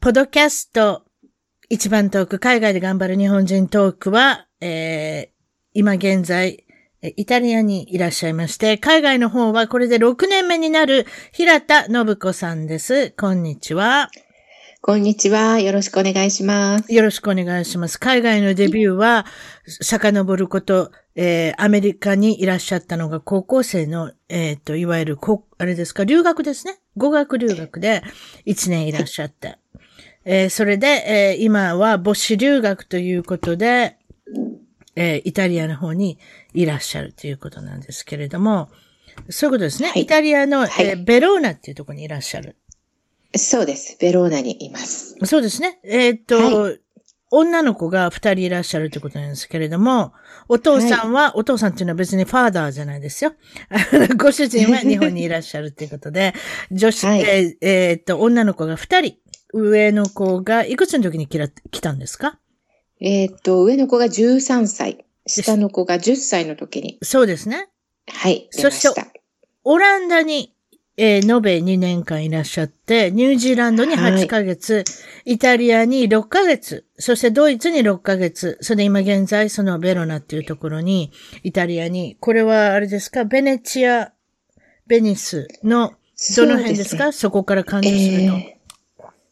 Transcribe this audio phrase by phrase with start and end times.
[0.00, 1.02] ポドキャスト
[1.68, 5.44] 一番トーク、海外で頑張る日本人トークは、えー、
[5.74, 6.64] 今現在、
[7.02, 13.10] イタリアにいらっしゃいまして、海外の方はこれで6年目になる平田信子さんです。
[13.18, 14.08] こんにちは。
[14.80, 15.58] こんにちは。
[15.58, 16.94] よろしくお願いします。
[16.94, 17.98] よろしくお願いします。
[17.98, 19.26] 海外のデビューは、
[19.66, 26.78] 遡ること、えー、アメリカにいらっしゃったのが高校生の、えっ、ー、と、いわゆる、こ、あれですか、留学ですね。
[26.96, 28.02] 語学留学で
[28.46, 29.58] 1年いらっしゃって。
[30.24, 33.98] はい、えー、それで、えー、今は母子留学ということで、
[34.96, 36.18] えー、イタリアの方に
[36.54, 38.68] いらっしゃるということなんですけれども、
[39.30, 39.90] そういうことですね。
[39.90, 42.56] はい、イタリアの、はい、えー、ベローナっていうところにいらっしゃる。
[43.36, 43.96] そうです。
[44.00, 45.16] ベローナにいます。
[45.24, 45.80] そうですね。
[45.84, 46.80] えー、っと、はい、
[47.30, 50.14] 女の子が二人いらっしゃるということなんですけれども、
[50.48, 53.34] お父さんは、はい、お父さんっていうのは別にファーダーじゃないですよ。
[54.16, 56.34] ご主人は日本にいらっしゃるということで、
[56.70, 59.16] 女子、はい、えー、えー、っと、女の子が二人、
[59.52, 61.38] 上の子がいくつの時に来
[61.70, 62.38] 来たんですか？
[63.00, 66.98] えー、っと、上の子が13歳、下の子が10歳の時に。
[67.02, 67.68] そうですね。
[68.08, 68.48] はい。
[68.50, 69.02] そして、
[69.64, 70.52] オランダに
[71.00, 74.80] えー、延べ2年間いらっしゃって、ニュージーランドに8ヶ月、は
[75.24, 81.12] い、イタリアに6ヶ月、そしてドイツに6ヶ月、それで今現在そのベロナっていうところに、
[81.44, 84.12] イタリアに、これはあれですか、ベネチア、
[84.88, 85.92] ベニスの、
[86.36, 87.12] どの辺ですか？
[87.12, 88.57] そ、ね,、こから感じするの、えー、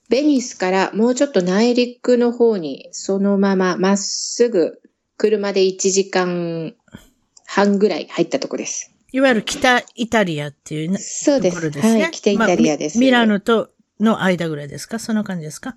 [0.09, 4.81] ベニスからもうちょっと内陸の方に、そのまままっすぐ、
[5.17, 6.75] 車で1時間
[7.47, 8.93] 半ぐらい入ったとこです。
[9.13, 11.57] いわゆる北イタリアっていう、そうです。
[11.57, 12.03] ところですね。
[12.03, 14.99] はい、北イタリアです、まあ、ミラノとの間ぐらいですか？
[14.99, 15.77] その感じですか？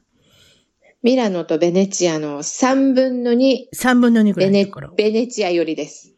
[1.01, 3.69] ミラノとベネチアの3分の2。
[3.73, 4.93] 3分の2ぐらいのところ。
[4.97, 6.11] ベネチア寄りです。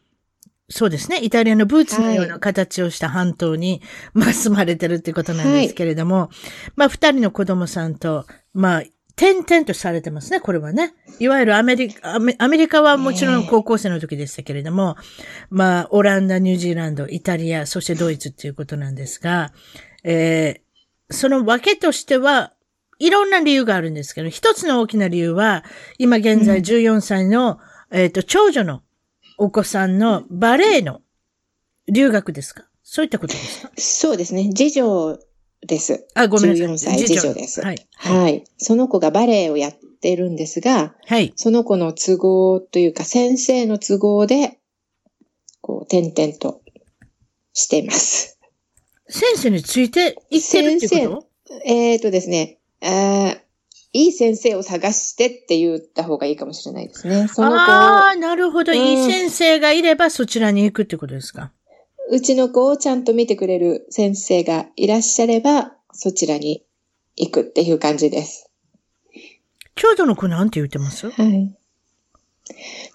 [0.72, 1.20] そうですね。
[1.22, 3.82] イタリアのブーツのような形をした半島に、
[4.14, 8.84] まあ住まれてるってことなんですけれども、はい、まあ二人の子供さんと、まあ
[9.16, 10.94] 点々とされてますね、これはね。
[11.20, 14.96] いわゆるアメリカ、アメリカはもちろん高校生の時でしたけれども、
[15.50, 19.54] まあ、オランダ、ニュージーランド、イタリア、そしてドイツっていうことなんですが、
[20.04, 22.54] えー、その訳としては、
[22.98, 25.64] いろんな理由があるんですけど、一つの大きな理由は、
[26.00, 27.60] 今現在14歳の、
[27.92, 28.82] うん、えっ、と、長女の
[29.44, 31.02] お子さんのバレエの
[31.92, 32.66] 留学ですか？
[32.84, 33.72] そういったことですか？
[33.76, 34.52] そうですね。
[34.56, 35.18] 次女
[35.66, 36.06] です。
[36.14, 36.68] あ、ごめんなさい。
[36.68, 37.60] 14歳次女です。
[37.60, 37.88] はい。
[37.96, 38.44] はい。
[38.58, 41.34] その子がバレエをやってるんですが、はい。
[41.36, 44.60] その子の都合というか、先生の都合で、
[45.60, 46.62] こう、点々と
[47.54, 48.38] しています。
[49.10, 51.62] 先生について行ってるってこと？
[51.66, 53.36] えっ、ー、とですね、あ
[53.94, 57.28] いい先生を探してって言った方がいいかもしれないですね。
[57.28, 61.52] その子ああ、なるほど、うん、いい先生がいればそちらに行くってことですか？
[62.10, 66.64] うちの子をちゃんと見てくれる先生がいらっしゃれば、そちらに
[67.18, 68.50] 行くっていう感じです。
[69.76, 71.10] 長女の子なんて言ってます？
[71.10, 71.54] はい。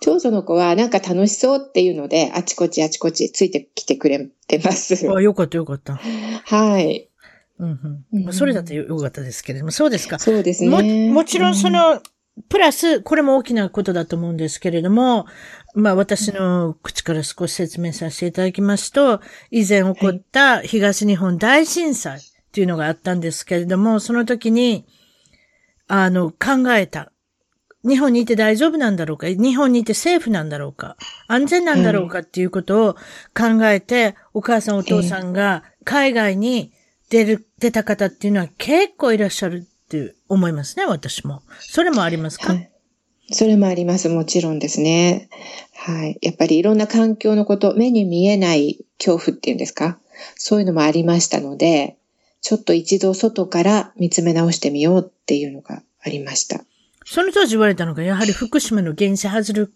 [0.00, 5.08] 長女の子はなんか楽しそうっていうので、あちこちあちこちついてきてくれてます。
[5.10, 5.94] あ、よかったよかった。
[5.96, 7.08] はい。
[7.58, 8.32] うんうん。
[8.32, 10.18] それだとよかったですけれども、そうですか。
[10.18, 11.08] そうですね。
[11.08, 12.02] も、もちろんその、
[12.50, 15.26] プラス、これも大きなことだと思うんですけれども、
[15.74, 22.22] まあ私の口から少し説明させていただきますと、以前起こった東日本大震災っ
[22.52, 24.86] ていうのがあったんですけれども、その時に、
[25.88, 27.10] あの、考えた。
[27.88, 29.28] 日本にいて大丈夫なんだろうか？
[29.28, 30.96] 日本にいてセーフなんだろうか？
[31.28, 32.18] 安全なんだろうか？
[32.18, 32.94] っていうことを
[33.32, 36.72] 考えて、お母さんお父さんが海外に
[37.10, 41.42] 出る、出た方っていうのは結構いらっしゃるって思いますね、私も。
[41.60, 42.70] それもありますか、はい
[43.32, 44.08] それもあります。
[44.08, 45.28] もちろんですね。
[45.74, 46.16] はい。
[46.22, 49.98] やっぱりいろんな環境のこと、目に見えない恐怖っていうんですか？
[50.36, 51.96] そういうのもありましたので、
[52.40, 56.64] ちょっと一度外から見つめ直してみようっていうのがありました。
[57.04, 59.72] その当時言われたのが、やはり福島の原子発力、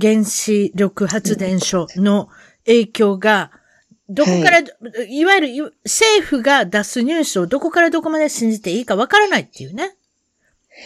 [0.00, 2.30] 原子力発電所の
[2.64, 3.50] 影響が、
[4.08, 4.62] どこから、は
[5.08, 9.96] い、いわゆる政府が出すニュースをどこからどこまで信じていいかわからないっていうね。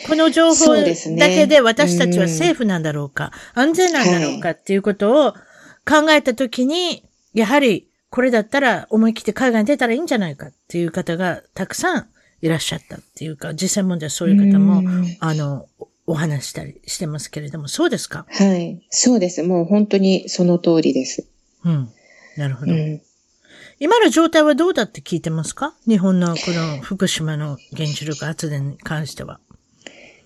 [0.07, 0.85] この情報だ
[1.29, 5.33] けで私たちはセーフなんだろうか、う安全なんだろうかっていうことを
[5.87, 12.09] 考えたときに、やはりこれだったら思い切って海外に出たらいいんじゃないかっていう方がたくさん
[12.43, 14.83] いらっしゃったっていうか、実際問題そういう方も、
[15.21, 15.67] あの、
[16.07, 18.27] お話したりしてますけれども、そうですか？
[18.31, 18.87] はい。
[18.91, 19.43] そうです。
[19.43, 21.27] もう本当にその通りです。
[21.65, 21.91] うん。
[22.37, 22.73] なるほど。
[22.73, 23.03] うん、
[23.81, 25.73] 今の状態はどうだって聞いてますか？
[25.87, 29.39] 日本のこの福島の原子力発電に関しては。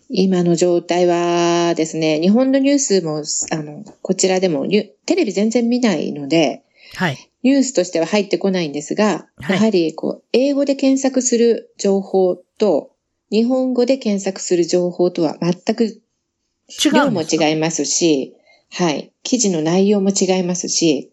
[0.08, 6.64] 今の状態はですね、日本のニュースも、あの、こちらでもテレビ全然見ないので、
[6.94, 7.30] はい。
[7.42, 12.92] ニュースとしては入ってこないんですが、はい、やはり、こう、英語で検索する情報と、
[13.30, 16.92] 日本語で検索する情報とは全く、違う。
[16.92, 18.34] 量も違いますし、
[18.70, 19.12] はい。
[19.22, 21.12] 記事の内容も違いますし、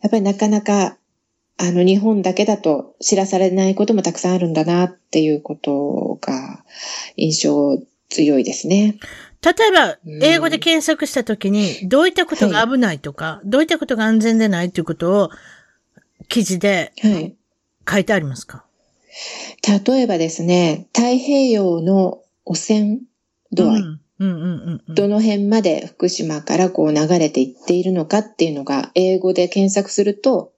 [0.00, 0.98] やっぱりなかなか、
[1.56, 6.64] あの、日本だけだと知らされないこともたくさんあるんだなっていうことが
[7.16, 7.78] 印象
[8.08, 8.98] 強いですね。
[9.42, 15.30] 例えば、英語で検索したときに、どういったことが危ないとか、はい、どういったことが安全でないということを、
[16.28, 16.92] 記事で
[17.88, 18.64] 書いてありますか、
[19.62, 22.98] はい、例えばですね、太平洋の汚染
[23.52, 23.82] 度合い。
[24.88, 30.53] どの辺まで福島からこう流れていっているのかっていうのが英語で検索すると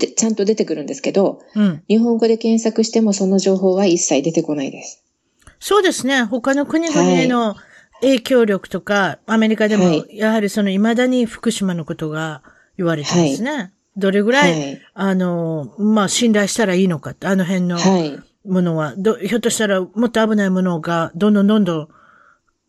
[0.00, 5.04] でちゃんと出てくるんですけど、うん、日本語で検索してもその情報は一切出てこないです。
[5.60, 6.24] そうですね。
[6.24, 7.54] 他の国々への
[8.00, 12.42] 影響力とか、はい、アメリカでも、やはりその未だに福島のことが
[12.76, 13.50] 言われてますね。
[13.52, 17.78] はい、どれぐらい、はい、あの、まあ、信頼したらいいのかって、あの辺の
[18.46, 21.88] ものは、どひょっとしたらもっと危ないものがどんどんどんどん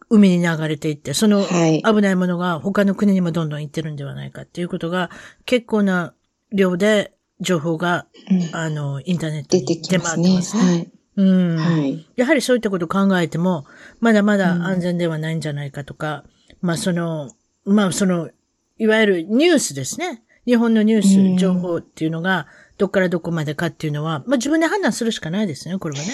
[0.09, 5.09] 海に流れていって、その危ないものが他の国にもどんどん行ってるんではないかっていうことが、
[5.45, 6.13] 結構な
[6.51, 10.35] 量で情報が、うん、あの、インターネットに出回ってますね。
[10.35, 11.57] ますねはいうん。
[11.57, 12.07] はい。
[12.15, 13.65] やはりそういったことを考えても、
[13.99, 16.23] まだまだ安全ではないんじゃないかとか、
[16.61, 17.31] うん、まあその、
[17.65, 18.29] まあその、
[18.77, 20.23] いわゆるニュースですね。
[20.45, 22.47] 日本のニュース、情報っていうのが、
[22.77, 26.11] どっからどこまでかっていうのは、まあ自分で判断するしかないですね、これはね。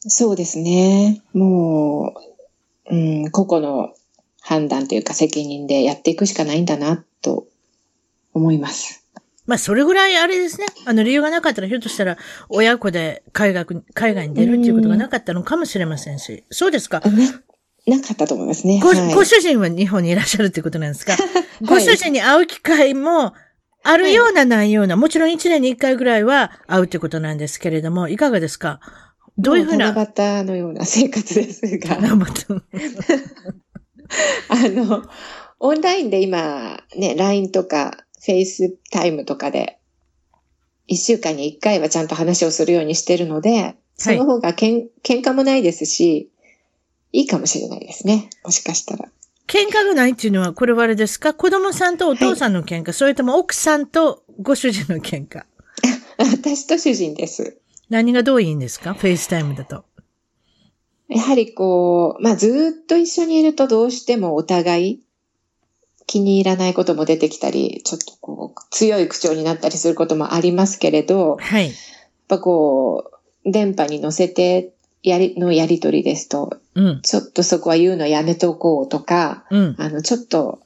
[0.00, 1.22] そうですね。
[1.32, 2.14] も
[2.90, 3.94] う、うん、個々の
[4.40, 7.46] 判断というか責任でやっていくしかないんだな、と
[8.34, 8.99] 思います。
[9.50, 10.66] まあ、それぐらいあれですね。
[10.86, 12.16] あの、理由がなかったら、ひょっとしたら、
[12.48, 16.44] 親子で海外、海外に出るっていうことがなかったのかもしれませんし。
[16.50, 17.02] そうですか？
[17.86, 18.78] なかったと思いますね。
[18.80, 21.22] ごはい、ご主人は日本にいらっしゃるってことなんですか、 はい、
[21.66, 23.32] ご主人に会う機会も、
[23.82, 28.78] あるようなないような、もちろん一年に一回ぐらいは会うってことなんですけれども、いかがですか？
[29.38, 29.92] どういうふうな？
[29.92, 31.96] 七夕のような生活ですが。
[34.48, 35.02] あの、
[35.60, 39.78] オンラインで今、ね、LINE とか、 FaceTime とかで、
[40.86, 46.30] 一週間に一回はちゃんと話をするようにしてるので、その方がけん、はい、喧嘩もないですし、
[47.12, 48.30] いいかもしれないですね。
[48.44, 49.08] もしかしたら。
[49.46, 51.34] 喧嘩がないっていうのは、これはあれですか？
[51.34, 55.44] 子供さんとお父さんの喧嘩、はい、それとも奥さんとご主人の喧嘩？
[56.18, 57.58] 私と主人です。
[57.88, 58.94] 何がどういいんですか？
[58.94, 59.84] FaceTimeだと。
[61.08, 65.02] やはりこう、まあずっと一緒にいるとどうしてもお互い
[66.10, 71.66] 気に入らないことも出てきたり、ちょっとこう、強い口調になったりすることもありますけれど、はい。
[71.66, 71.74] やっ
[72.26, 73.12] ぱこ
[73.44, 74.72] う、電波に乗せて、
[75.04, 80.58] やり、のやりとりですと、うん、ちょっとそこは言うのやめとこうとか、うん、あの、ちょっと、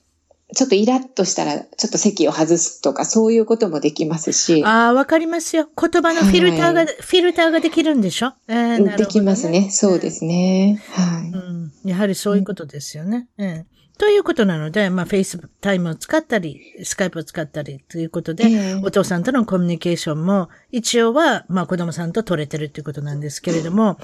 [0.55, 4.65] ちょっとイラッとしたら、ちょっと席を外すとか、そういうこともできますし。
[4.65, 5.69] ああ、わかりますよ。
[5.79, 9.69] 言葉のフィルターが、はい、フィルターができるんでしょ、えーね、できますね。
[9.71, 10.83] そうですね。
[10.93, 11.73] はい、うん。
[11.85, 13.29] やはりそういうことですよね。
[13.37, 13.67] うん、
[13.99, 23.99] ということなので、まあ、 FaceTimeを使ったり、 Skypeを使ったりということで、えー、お父さんとのコミュニケーションも、一応は、まあ、子供さんと取れてるということなんですけれども、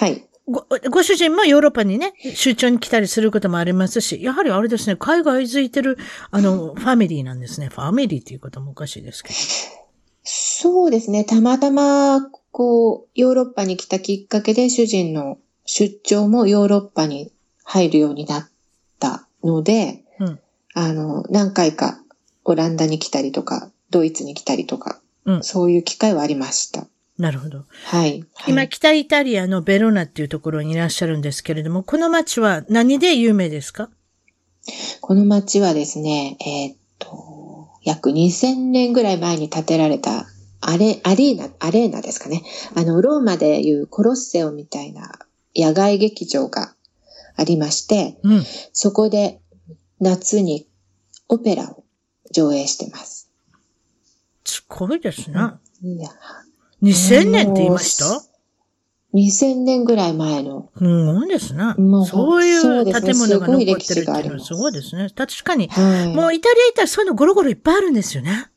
[0.00, 0.24] はい。
[0.48, 5.98] ご、ご主人もヨーロッパにね、出張に来たりすることもありますし、やはりあれですね、海外付いてる、
[6.30, 7.68] あの、ファミリーなんですね。
[7.68, 9.34] ファミリーっていうこともおかしいですけど。
[10.22, 11.24] そうですね。
[11.24, 17.32] たまたま、こう、ヨーロッパに来たきっかけで、主人の出張もヨーロッパに
[17.64, 18.50] 入るようになった
[19.46, 20.38] ので、うん、
[20.74, 21.98] あの、何回か
[22.44, 26.86] オランダに来たりとか、ドイツに来たりとか、うん、そういう機会はありました。
[27.18, 27.64] なるほど。
[27.86, 28.24] はい。
[28.46, 33.88] 今、北イタリアのベロナっていうところにいらっしゃるんですけれども、この街は何で有名ですか？
[35.00, 40.26] この街はですね、えー、っと、約2000年ぐらい前に建てられた
[40.60, 42.42] アレ、アリーナ、アレーナですかね。
[42.74, 45.12] あの、ローマでいうコロッセオみたいな
[45.54, 46.74] 野外劇場が
[47.36, 49.40] ありまして、うん、そこで
[50.00, 50.66] 夏に
[51.28, 51.84] オペラを
[52.32, 53.30] 上映してます。
[54.44, 55.40] すごいですね。
[55.82, 56.10] いや。
[56.82, 58.22] 2000年って言いました
[59.14, 60.70] ？2000年ぐらい前の。
[60.76, 61.74] すごいですね。
[61.78, 65.08] もうそういう建物が残ってるっていうのはすごいですね。
[65.14, 68.50] 確かに、はい、もうイタリア行ったらそういうのゴロゴロいっぱいあるんですよね。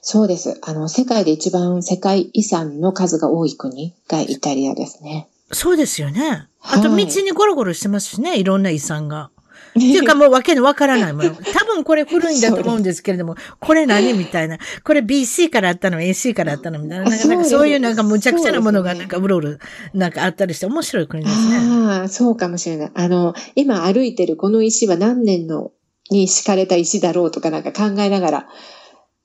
[0.00, 0.58] そうです。
[0.62, 5.28] あの、世界で一番世界遺産の数が多い国がイタリアですね。
[5.54, 6.48] そうですよね。
[6.60, 9.30] あと道にゴロゴロしてますしね、いろんな遺産が。
[9.70, 11.30] っていうかもうわけのわからないもの。
[11.52, 14.58] 多分これ古いんだと思うんですけれども、これ何みたいな。
[14.84, 17.04] これ BC からあったの AC からあったのみたいな。
[17.04, 19.56] なんかそういうなんかむちゃくちゃなものがなんかうろうろ
[19.92, 21.56] なんかあったりして面白い国ですね。
[21.56, 22.90] ああ、そうかもしれない。
[22.94, 25.72] あの、今歩いてるこの石は何年の
[26.10, 28.46] に敷かれた石だろうとかなんか考えながら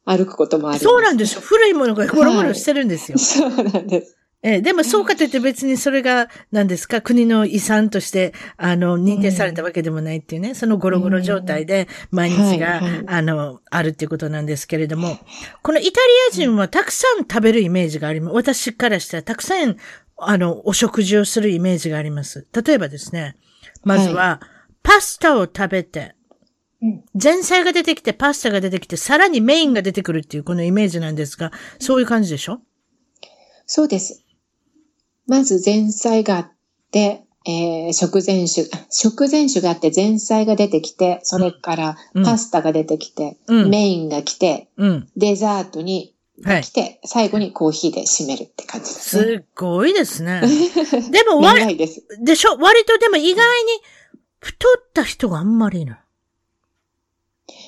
[0.05, 0.79] 歩くこともある。
[0.79, 1.41] そうなんですよ。
[1.41, 3.17] 古いものがゴロゴロしてるんですよ。
[3.19, 4.18] はい、そうなんです。
[4.41, 7.01] えー、でもそうかといって別にそれが何ですか？
[7.01, 15.17] 国の遺産として、あの、認定されたわけでもないっていうね、そのゴロゴロ状態で毎日が、あの、あるっていうことなんですけれども、
[15.61, 15.95] このイタリ
[16.29, 18.33] ア人はたくさん食べるイメージがあります。
[18.33, 19.75] 私からしたらたくさん、
[20.17, 22.47] あの、お食事をするイメージがあります。
[22.65, 23.35] 例えばですね、
[23.83, 24.41] まずは、
[24.83, 26.15] パスタを食べて、
[27.21, 32.61] 前菜が出てきて、パスタが出てきて、さらにメインが出てくるっていうこのイメージなんですが、そういう感じでしょ？
[33.65, 34.23] そうです。
[35.29, 36.51] まず前菜があっ
[36.91, 49.37] て、えー、食前酒、食前酒があって前菜が出てきて、それからパスタが出てきて、うん、メインが来て、うん、デザートに来て、はい、最後にコーヒーで締めるって感じですね。
[49.37, 50.41] すごいですね。
[51.11, 51.87] でも割、で
[52.21, 52.57] でしょ？
[52.57, 53.71] 割とでも意外に
[54.39, 55.99] 太った人があんまりいない。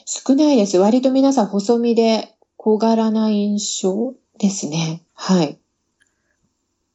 [0.05, 0.77] 少ないです。
[0.77, 5.03] 割と皆さん細身で小柄な印象ですね。
[5.13, 5.60] はい。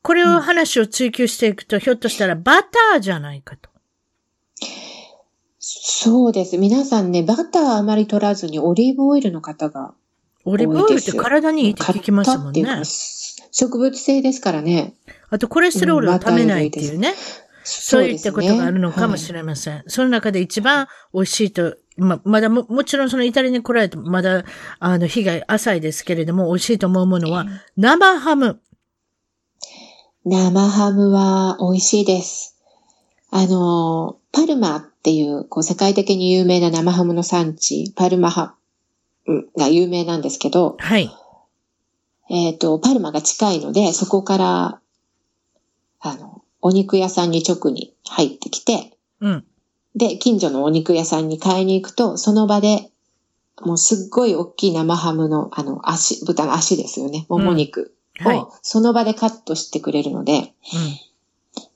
[0.06, 3.70] これを話を追求していくと、うん、ひょっとしたらバターじゃないかと。
[5.58, 6.58] そうです。
[6.58, 9.94] 皆さんね、バターあまり取らずにオリーブオイルの方が
[10.44, 12.62] オリーブオイルって体にいいって聞きますもんね。
[13.50, 14.94] 植物性ですからね。
[15.28, 17.08] あとコレステロールをためないっていうね。
[17.08, 17.14] うん、
[17.64, 19.64] そういったことがあるのかもしれません。
[19.64, 24.44] そ、ねはい、その中で一番美味しいと、ま、まだも、もちろんそのイタリアに来られてまだ、
[24.78, 27.44] あの、被害浅いですけれども、美味しいと思うものは、
[27.76, 28.60] 生ハム。
[30.28, 32.56] 生ハムは美味しいです。
[33.30, 38.56] あの、パルマっていう、こう、世界的に有名な生ハムの産地、パルマハ
[39.56, 41.08] が有名なんですけど、はい。
[42.28, 44.80] えっ、ー、と、パルマが近いので、そこから、
[46.00, 49.44] あの、お肉屋さんに直に入ってきて、うん。
[49.94, 52.90] で、近所のお肉屋さんに買いに行くと、その場で、
[53.60, 60.54] もうすっごい大きい生ハムの、あの、足、豚の足ですよね、もも肉をその場でカットしてくれるので、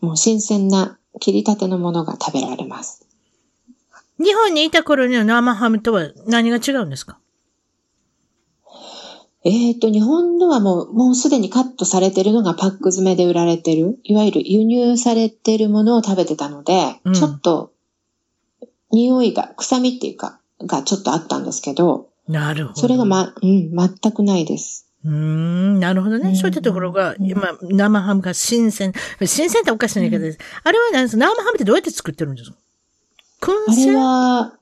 [0.03, 3.07] うん、もう新鮮な切り立てのものが食べられます。
[4.19, 7.19] 日本にいた頃の生ハムとは何が違うんですか？
[9.43, 17.73] えっ、ー、と、日本のはもう、もうすでにカットされてるのがパック詰めで売られてる、いわゆる輸入されてるものを食べてたので、うん、ちょっと、
[18.93, 22.81] 匂いが、臭みっていうか、がちょっとあったんですけど、なるほど。
[22.83, 24.90] それがま、うん、全くないです。
[25.03, 26.37] うん、なるほどね。
[26.37, 28.93] そういったところが、今、生ハムが新鮮。
[29.25, 30.39] 新鮮っておかしな言い方です。
[30.63, 32.57] あれは何ですか生ハムってどうやって作ってるんですか？
[33.41, 33.83] 燻製？
[33.91, 34.53] あれは、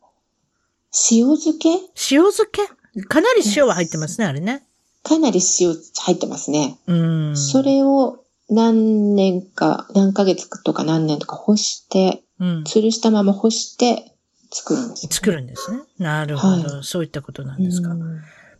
[1.10, 1.68] 塩漬け？
[2.12, 2.68] 塩漬け？
[3.04, 4.64] かなり塩は入ってますね、あれね。
[5.02, 6.78] かなり塩入ってますね。
[6.86, 6.94] う
[7.32, 7.36] ん。
[7.36, 14.12] それを何年か、何ヶ月とか何年とか干して、うん、吊るしたまま干して
[14.52, 15.80] 作るんです、ね、作るんですね。
[15.98, 17.90] なるほど、はい、そういったことなんですか。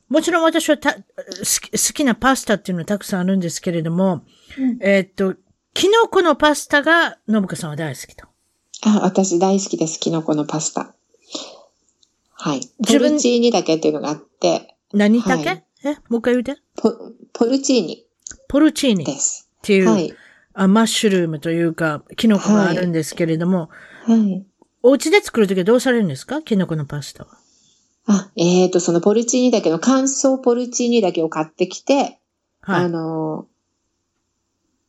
[0.08, 4.22] もちろん私はた好き好きなパスタっていうのはたくさんあるんですけれども、
[4.58, 5.34] うん、えー、っと、
[5.74, 8.26] キノコのパスタが、信子さんは大好きと。
[8.84, 10.94] あ、私大好きです、キノコのパスタ。
[12.32, 12.60] はい。
[12.86, 14.76] ポルチーニだけっていうのがあって。
[14.92, 15.96] 何だけ、はい、え？
[16.08, 16.56] もう一回言うて。
[16.76, 16.92] ポ、
[17.32, 18.06] ポルチーニ。
[18.48, 19.04] ポルチーニ。
[19.04, 19.48] です。
[19.58, 20.14] っていう、はい、
[20.54, 23.70] あ、マッシュルームというか、キノコがあるんですけれども、
[24.04, 24.20] はい。
[24.20, 24.46] はい、
[24.82, 26.40] お家で作るときはどうされるんですか？
[26.42, 27.37] キノコのパスタは。
[28.08, 32.18] あ、えっ、ー、と、そのポルチーニだけの乾燥ポルチーニだけを買ってきて、
[32.62, 33.46] はい、あの、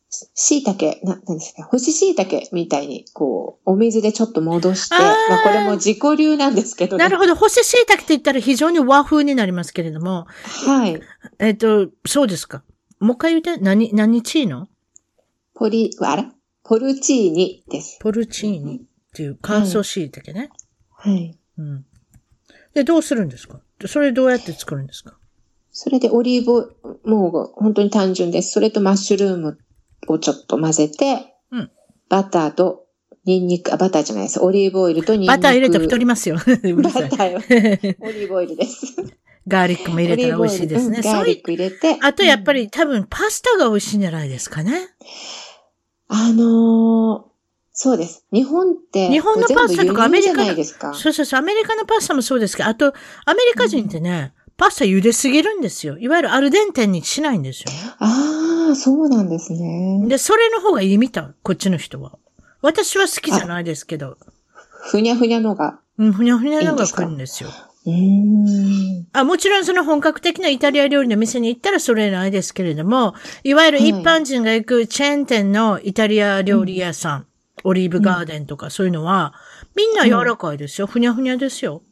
[0.10, 5.00] 椎茸、な、なんですか、干し椎茸みたいに、こう、お水でちょっと戻して、あ
[5.30, 7.04] まあこれも自己流なんですけどね。
[7.04, 7.36] なるほど。
[7.36, 10.26] 干し椎茸って言ったら非常に和風になりますけれども。
[10.68, 11.00] はい。
[11.40, 12.64] えっ、ー、と、そうですか。
[13.00, 14.68] もう一回言って、何、何チーノ？
[15.54, 16.32] ポリ、あら？
[16.64, 18.00] ポルチーニです。
[18.02, 18.82] ポルチーニっ
[19.14, 20.50] ていう乾燥椎茸ね。
[20.92, 21.14] はい。
[21.14, 21.86] はい、うん。
[22.74, 23.60] で、どうするんですか？
[23.86, 25.18] それどうやって作るんですか？
[25.72, 28.52] それでオリーブ、もう本当に単純です。
[28.52, 29.58] それとマッシュルーム
[30.08, 31.72] をちょっと混ぜて、うん、
[32.10, 32.86] バターと
[33.26, 34.42] ニンニク、あ、バターじゃないです。
[34.42, 35.32] オリーブオイルとニンニク。
[35.32, 36.36] バター入れて太りますよ。
[36.38, 37.40] バターよ。
[38.02, 38.96] オリーブオイルです。
[39.48, 41.02] ガーリックも入れたら美味しいですね。
[41.04, 41.98] ガーリック入れて。
[42.02, 44.74] あとやっぱり、多分パスタが美味しいんじゃないですかね。
[46.08, 47.28] あのー、
[47.81, 48.25] そうです。
[48.33, 50.53] 日本って、日本のパスタとかアメリカの、
[50.93, 52.93] そうそうそう、アメリカのパスタもそうですけど、あと、
[53.25, 55.98] アメリカ人ってね、うん、パスタ茹ですぎるんですよ。
[55.98, 57.77] いわゆるアルデンテにしないんですよ、ね。
[58.00, 60.03] ああ、そうなんですね。
[60.09, 62.17] で、それの方がいいみたい、こっちの人は。
[62.62, 64.17] 私は好きじゃないですけど。
[64.91, 65.79] ふにゃふにゃのが。
[65.98, 67.50] うん、ふにゃふにゃのが来るんですよ。
[69.13, 73.13] あもちろんその本格的なイタリア料理の店に行ったらそれないですけれども、
[73.45, 77.25] いわゆる一般人が行くチェーン店のイタリア料理屋さん、
[77.63, 79.34] オリーブガーデンとかそういうのは、
[79.75, 80.88] みんな柔らかいですよ。
[80.88, 81.84] ふにゃふにゃですよ。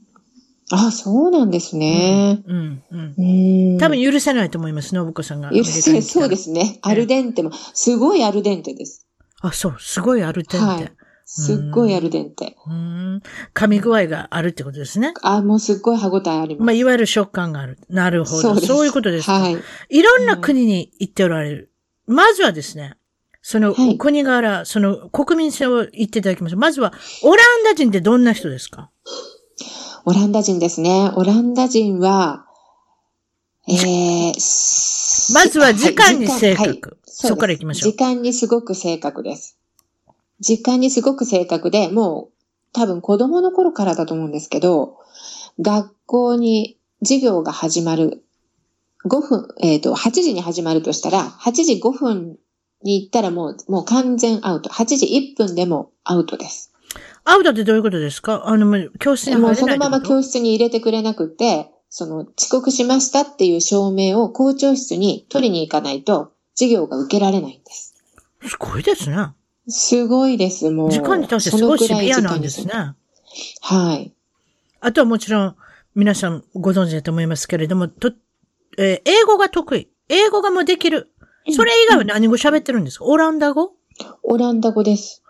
[0.71, 2.43] あ、そうなんですね。
[2.45, 3.77] うん、うん、うん。
[3.77, 5.51] 多分許せないと思います、信子さんが。
[5.51, 6.79] 許せそうですね。
[6.81, 9.07] アルデンテも、すごいアルデンテです。
[9.41, 10.65] あ、そう、すごいアルデンテ。
[10.65, 10.91] はい
[11.29, 12.55] すっごいアルデンテ。
[12.65, 13.21] うん。
[13.53, 15.13] 噛み具合があるってことですね。
[15.21, 16.65] あ、もうすっごい歯応えあります。
[16.65, 17.77] まあ、いわゆる食感がある。
[17.89, 18.41] なるほど。
[18.41, 19.57] そうそういうことですはい。
[19.89, 21.71] いろんな国に行っておられる。
[22.07, 22.95] うん、まずはですね、
[23.49, 26.59] その国柄、はい、その国民性を言っていただきましょう。
[26.59, 26.91] まずは、
[27.23, 28.89] オランダ人ってどんな人ですか？
[30.03, 31.13] オランダ人ですね。
[31.15, 32.45] オランダ人は、
[33.69, 36.65] えー、まずは時間に正確。
[36.65, 37.91] はい、そこから行きましょう。
[37.93, 39.57] 時間にすごく正確です。
[40.41, 42.31] 時間にすごく正確で、もう
[42.73, 44.97] 多分子供の頃からだと思うんですけど、
[45.61, 48.25] 学校に授業が始まる
[49.05, 52.37] 5分、えっ、ー、と、8時に始まるとしたら、8時5分
[52.83, 54.69] に行ったらもう、もう完全アウト。
[54.69, 56.71] 8時1分でもアウトです。
[57.23, 58.43] アウトってどういうことですか？
[58.47, 67.95] あの、教室に入れないもうそのまま教室に入れてくれなくて、その遅刻しましたっていう証明を校長室に取りに行かないと、授業が受けられないんです。
[68.45, 69.33] すごいですね。
[69.67, 70.91] すごいです、もう。
[70.91, 72.73] 時間に対してすごいシビアなんですね。
[73.61, 74.13] はい。
[74.79, 75.55] あとはもちろん、
[75.95, 78.13] 皆さんご存知だと思いますけれども、と、
[78.77, 79.89] えー、英語が得意。
[80.09, 81.11] 英語がもうできる。
[81.51, 83.73] それ以外は何語喋ってるんですか、オランダ語？
[84.23, 85.23] オランダ語です。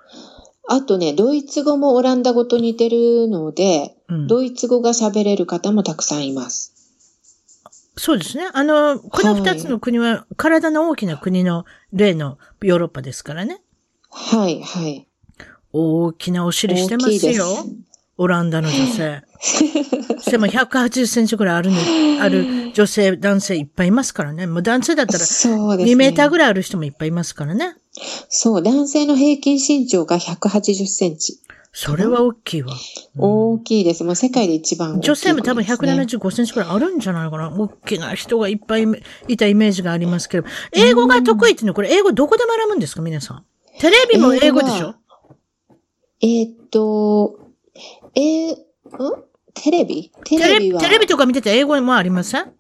[0.68, 6.74] あとね、ドイツ語もオランダ語と似てるので、うん、ドイツ語が喋れる方もたくさんいます。
[7.96, 8.50] そうですね。
[8.54, 13.62] あの、この二つの国は体の大きな国の例のヨーロッパですからね。
[14.10, 15.08] はい、はい。
[15.74, 17.46] 大きなお尻してますよ。
[18.18, 19.22] オランダの女性。
[20.32, 21.78] でも180センチぐらいあるの、
[22.22, 24.48] ある女性、男性いっぱいいますからね。
[24.48, 27.76] もう男性だったら2メーターぐらいある人もいっぱいいますからね。
[28.30, 31.40] そう、男性の平均身長が180センチ。
[31.80, 32.74] それは大きいわ。
[33.18, 34.04] うん、大きいです。
[34.04, 37.52] もう世界で一番大きい、ね、女性も多分175センチくらいあるんじゃないかな。
[37.52, 38.88] 大きな人がいっぱい
[39.28, 40.48] いたイメージがありますけど。
[40.74, 43.02] 英語が得意っていうのは、これ英語どこで学ぶんですか？
[43.04, 43.44] 皆さん。
[43.80, 44.96] テレビも英語でしょ？
[46.22, 47.47] えー、っと、
[48.20, 48.58] えー、ん？
[49.54, 50.12] テレビ？
[50.26, 52.52] テレビはテレビとか見てて英語もありません？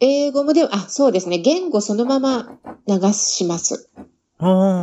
[0.00, 1.38] 英語もでも、あ、そうですね。
[1.38, 3.90] 言語そのまま流します。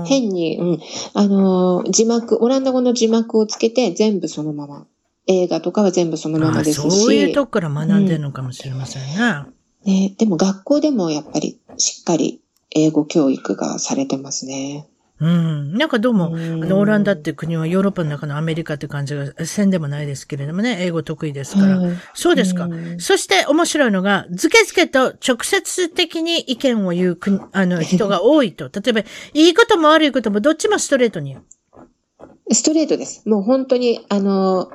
[0.05, 0.79] 変に、うん。
[1.13, 4.87] あの字幕、オランダ語の字幕をつけて全部そのまま。
[5.29, 6.91] 映画とかは全部そのままですし。
[6.91, 9.15] そういうとこから学んでるのかもしれませんね。
[9.85, 14.87] うん、ねでも学校でもやっぱりしっかり英語教育がされてますね。
[15.19, 15.73] うん。
[15.73, 21.79] なんかどうも、あの、オランダっていう国はヨーロッパの中のアメリカって感じがせんでもないですけれどもね、英語得意ですから。
[22.13, 22.69] そうですか。
[22.99, 28.69] そして面白いのが、ずけずけと直接的に意見を言う国、あの、人が多いと。
[28.73, 28.99] 例えば、
[29.33, 32.53] いいことも悪いこともどっちもストレートに言う。
[32.53, 33.27] ストレートです。
[33.27, 34.71] もう本当に、あの、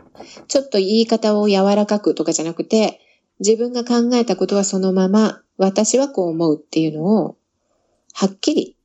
[0.49, 3.01] ちょっと言い方を柔らかくとかじゃなくて、
[3.39, 7.37] 自分が考えたことはそのまま、私はこう思うっていうのを、
[8.13, 8.77] はっきり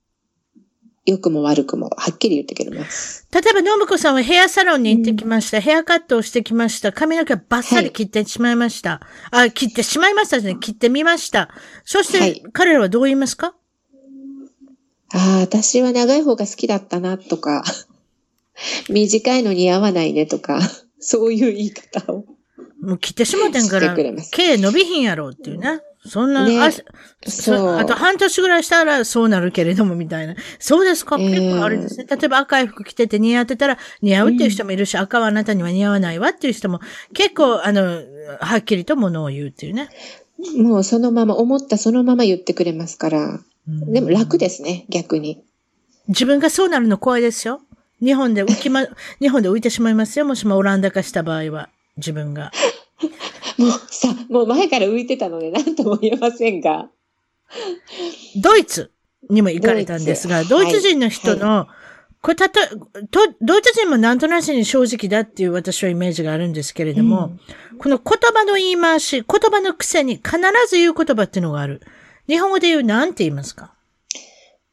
[1.08, 3.26] 良くも悪くも、はっきり言ってくれます。
[3.32, 5.58] 例えば、のぶこさんはヘアサロンに行ってきました。
[5.58, 6.91] うん、ヘアカットをしてきました。
[6.91, 9.00] 髪の毛バッサリ切ってしまいました。
[9.32, 10.58] はい、あ、切ってしまいましたね。
[10.60, 11.50] 切ってみました。
[11.86, 13.56] そして、はい、彼らはどう言いますか？
[15.13, 17.63] ああ、私は長い方が好きだったな、とか、
[18.89, 20.60] 短いの似合わないね、とか、
[21.00, 22.26] そういう言い方を。
[22.82, 25.80] もう切ってしまってんから、毛伸びひんやろっていうね。
[26.08, 26.72] そんな、ね、あ
[27.30, 30.36] そうあと半年ぐらいしたらそうなるけれども、みたいな。
[30.60, 32.06] そうですか、結構あるんですね。
[32.10, 36.80] 例えば赤い服着てて似合ってたら似合うっていう人もいるし、うん、赤はあなたには似合わないわっていう人も
[37.13, 38.02] 結構、あの、
[38.39, 39.89] はっきりとものを言うっていうね。
[40.58, 43.39] もうそのまま、思ったそのまま言ってくれますから。
[43.67, 45.43] うん、でも楽ですね、逆に。
[46.08, 47.62] 自分がそうなるの怖いですよ。
[48.00, 48.86] 日本で浮きま、
[49.20, 50.26] 日本で浮いてしまいますよ。
[50.26, 51.70] もしもオランダ化した場合は。
[51.98, 52.52] 自分が。
[53.58, 56.89] もうさ、もう前から浮いてたので何とも言えませんが。
[58.41, 58.91] ドイツ
[59.30, 61.67] にも行かれたんですが、ドイツ人の人の
[62.22, 67.38] これたと、と、ドイツ人もなんとなしに正直だっていう私はイメージがあるんですけれども、
[67.72, 70.32] うん、この言葉の言い回し、言葉のくせに必
[70.67, 71.82] ず言う言葉っていうのがある。
[72.28, 73.76] 日本語で言うなんて言いますか？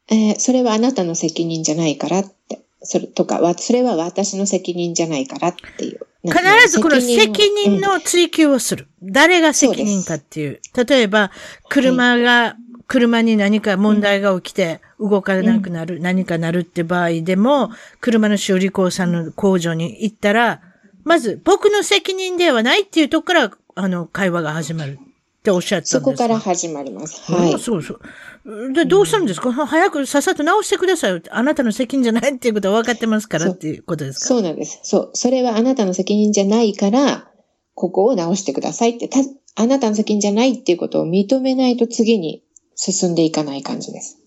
[0.09, 2.64] えー、それはあなたの責任じゃないからって。
[2.85, 5.99] それとかは、それは私の責任じゃないからっていう。
[6.23, 8.87] 必ずこの責任の追求をする。
[9.01, 10.59] うん、誰が責任かっていう。
[10.87, 11.31] 例えば、
[11.69, 12.55] 車が、
[12.87, 20.61] 車に何か問題が起きて動かなくなる、うん、何かなるって場合でも、車の修理工さんの工場に行ったら、
[21.03, 24.99] まず僕の責任ではないっていうところから、あの、会話が始まる
[25.45, 27.31] っておっしゃったんですそこから始まります。
[27.31, 27.59] はい。
[27.59, 28.73] そうそう。
[28.73, 34.25] で、どうするんですか、うん、早くさっさと直してくださいあなたの責任じゃないっていうことは分かってますからっていうことですか？
[34.25, 34.79] そうなんです。
[34.83, 35.09] そう。
[35.13, 37.29] それはあなたの責任じゃないから、
[37.75, 39.19] ここを直してくださいって、た、
[39.55, 42.43] あなたの責任じゃないっていうことを認めないと次に
[42.75, 44.17] 進んでいかない感じです。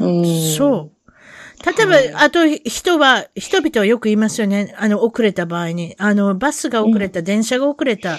[0.00, 0.56] うん。
[0.56, 0.92] そう。
[1.64, 4.74] 例えば、あと、人は、人々はよく言いますよね。
[4.78, 5.94] あの、遅れた場合に。
[5.96, 8.18] あの、バスが遅れた、うん、電車が遅れた。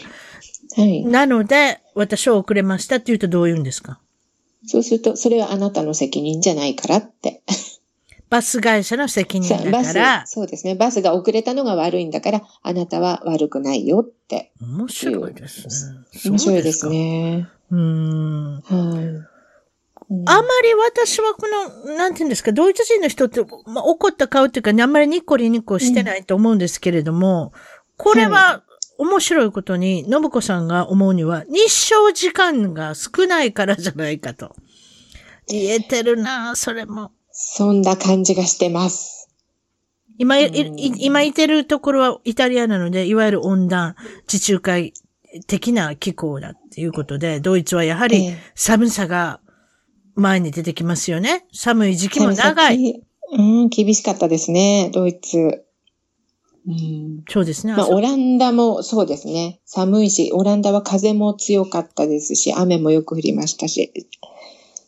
[0.75, 1.05] はい。
[1.05, 3.99] なので、私は遅れましたって言うとどう言うんですか？
[4.65, 7.41] そうすると、それはあなたの責任じゃないからって。
[8.29, 10.25] バス会社の責任だから。
[10.25, 10.73] そうですね。
[10.73, 14.51] バスが遅れたのが悪いんだから、あなたは悪くないよって。
[14.59, 16.31] 面白いですね。
[16.31, 17.47] 面白いですね。
[17.69, 18.55] うん。
[18.55, 18.63] はい。
[20.25, 21.47] あまり私はこ
[21.85, 27.59] の、なんて言うんですか、ドイツ人の人って、まあ、怒った顔っていうか、ね、あんまりニッコリニッコしてないと思うんですけれども、うん、
[27.97, 28.63] これは、
[29.03, 34.55] 面白いことに、信子さんが思うには、日照時間が少ないからじゃないかと。
[35.47, 37.11] 言えてるなそれも。
[37.29, 39.29] そんな感じがしてます。
[40.17, 44.93] 今、今いてるところはイタリアなので、いわゆる温暖、地中海
[45.47, 49.41] 的な気候だっていうことで、ドイツはやはり寒さが
[50.15, 51.45] 前に出てきますよね。
[51.51, 53.03] 寒い時期も長い。
[53.31, 55.62] うん、厳しかったですね、ドイツ。
[56.65, 57.73] うん、そうですね。
[57.73, 59.59] まあ、オランダもそうですね。
[59.65, 63.91] 寒いし、オランダは風も強かったですし、雨もよく降りましたし、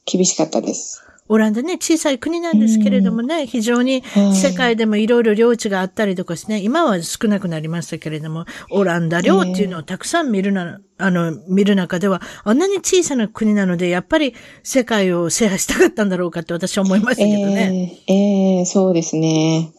[0.06, 1.06] 厳しかったです。
[1.28, 18.02] オランダね、小さい国なんですけれどもね、うん、非常に世界でもいろいろ領地があったりとかしてね、今は少なくなりましたけれども、オランダ領っていうのをたくさん見るな、あの、見る中では、あんなに小さな国なので、やっぱり世界を制覇したかったんだろうかって私は思いましたけどね。
[18.08, 19.74] えー、えー、そうですね。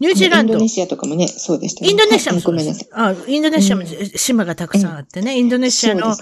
[0.00, 0.54] ニュージーランド。
[0.54, 1.90] インドネシアとかもね、そうでしたね。
[1.90, 2.88] インドネシアもそうです。
[2.92, 3.82] あ、インドネシアも
[4.16, 6.16] 島がたくさんあってね、インドネシアの、あ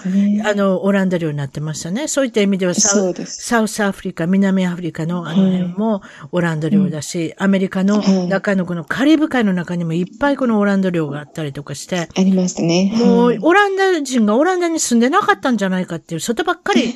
[0.53, 2.09] の、オランダ領になってましたね。
[2.09, 6.01] そういった意味ではサウサウスアフリカ、南アフリカのあの辺も
[6.33, 12.09] オランダ領だし、アメリカの中のこのカリブ海の中にもいっぱいこのオランダ領があったりとかして。
[12.13, 12.91] ありましたね。
[12.97, 16.93] もう、オランダ人がオランダに住んでなかったんじゃないかっていう、外ばっかり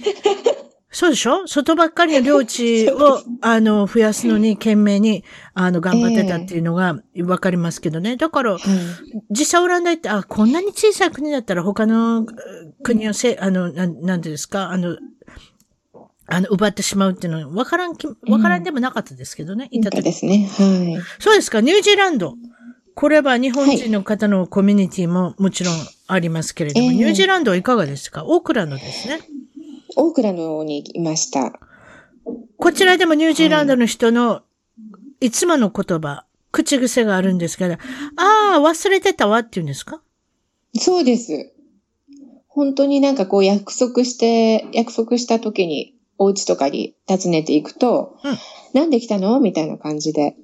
[0.96, 1.48] そうでしょ？
[1.48, 5.24] 外ばっかりの領地を、 あの、増やすのに懸命に、
[5.56, 8.16] あの、頑張ってたっていうのがわかりますけどね。
[8.16, 8.58] だから、
[9.32, 12.26] 実際オランダ行って、あ、こんなに小さい国だったら他の
[12.84, 14.98] 国をせ、あの、ななんてですか、あの、
[16.28, 19.70] あの、奪ってしまうっていうのは、わからんき、わからんでもなかったですけどね。
[19.72, 20.48] うん、いたですね。
[20.58, 21.02] はい。
[21.20, 22.36] そうですか、ニュージーランド。
[22.96, 25.74] これは日本人の方のコミュニティももちろん
[26.08, 28.24] ありますけれども、はい、ニュージーランドはいかがですか？
[28.28, 29.20] オークランドですね。
[29.96, 31.60] オークランドにいました。
[32.58, 34.42] こちらでもニュージーランドの人の
[35.20, 37.78] いつもの言葉、口癖があるんですけど、あ
[38.58, 40.02] あ、忘れてたわって言うんですか？
[40.76, 41.54] そうです。
[42.48, 49.40] 本当になんかこう約束して、約束した時にお家とかに訪ねていくと、うん、なんで来たの？
[49.40, 50.36] みたいな感じで。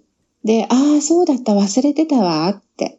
[0.43, 2.98] で、ああ、そうだった、忘れてたわって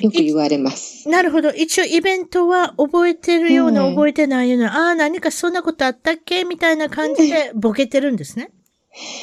[0.00, 1.08] よく言われます。
[1.08, 1.50] なるほど。
[1.50, 8.50] 一応イベントは覚えてるような、覚えてないような、ああ、何かそんなことあったっけみたいな感じでボケてるんですね。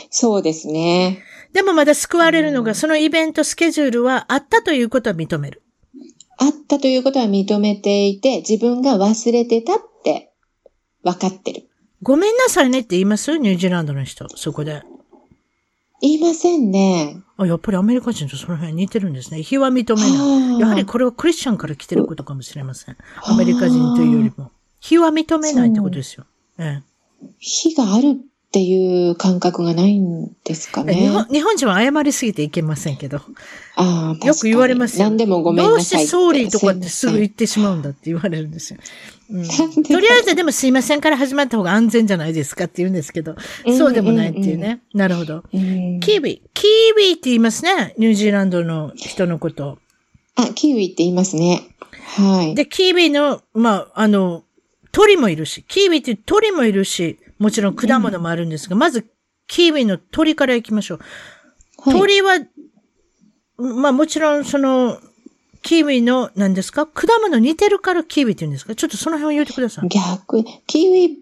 [0.09, 1.23] そうですね。
[1.53, 5.63] でもまだ救われるのが、そのイベントスケジュールはあったということは認める。
[6.37, 10.31] あったということは認めていて、自分が忘れてたって
[11.03, 11.67] 分かってる。
[12.01, 13.37] ごめんなさいねって言います？
[13.37, 14.83] ニュージーランドの人、そこで。
[16.01, 17.21] 言いませんね。
[17.37, 19.43] あ、やっぱりアメリカ人とその辺似てるんですね。
[19.43, 20.59] 非は認めない。
[20.59, 22.97] やはりこれはクリスチャンから来てることかもしれません。
[23.23, 24.51] アメリカ人というよりも。
[24.79, 26.25] 非は認めないってことですよ。
[26.57, 27.27] ええ。
[27.37, 30.95] 非があるっていう感覚がないんですかね。
[30.95, 33.21] 日本日本人は謝りすぎていけませんけど。
[33.75, 35.05] ああ、よく言われますよ。
[35.05, 35.73] 何でもごめんなさい。
[35.73, 38.79] どうしてソーリーとかってすぐ言ってしまうんだって言われるんですよ。
[39.31, 39.43] うん、
[39.83, 43.35] とりあえずでもすいませんから始まった方が安全じゃないですかって言うんですけど、
[43.77, 44.81] そうでもないっていうね。
[44.93, 45.43] なるほど。
[45.51, 46.49] キービー。
[46.53, 47.93] キービーって言いますね。
[47.97, 49.77] ニュージーランドの人のこと。
[50.35, 51.61] あ、キービーって言いますね。
[52.17, 52.55] はい。
[52.55, 54.43] で、キービーの、まあ、あの、
[54.91, 59.09] 鳥もいるし、キービーって鳥もいるし、もちろん果物もあるんですが、うん、まず、
[59.47, 60.99] キーウィの鳥から行きましょう。
[61.77, 62.39] はい、鳥は、
[63.57, 64.99] まあもちろんその、
[65.61, 66.85] キーウィの何ですか？
[66.87, 68.75] 果物似てるからキーウィって言うんですか？
[68.75, 69.89] ちょっとその辺を言ってください。
[69.89, 71.15] 逆、キーウィ、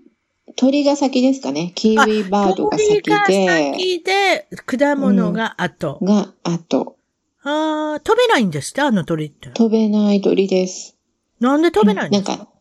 [0.56, 1.72] 鳥が先ですかね。
[1.76, 3.02] キーウィバードが先で。
[3.02, 5.98] 鳥が先で、果物が後。
[6.02, 6.98] うん、が後。
[7.44, 8.82] ああ、飛べないんですって？
[8.82, 9.50] あの鳥って。
[9.50, 10.98] 飛べない鳥です。
[11.40, 12.52] なんで飛べないんですか、なんか、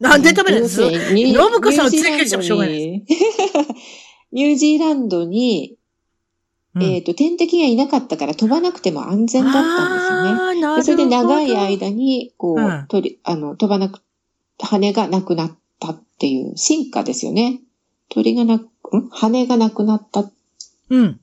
[0.00, 0.80] なんで飛べないんです？
[0.80, 3.14] かノブコさんを追求してもしょうがないです。
[4.32, 5.76] ニュージーランドに、
[6.80, 10.76] えっ、ー、と、天敵がいなかったから飛ばなくても安全だったんですよね。
[10.76, 14.00] でそれで長い間に、こう、うん、鳥、あの、飛ばなく、
[14.58, 17.60] 羽がなくなったっていう進化ですよね。
[18.08, 19.08] 鳥がなく、ん？
[19.10, 20.30] 羽がなくなった。
[20.90, 21.20] うん。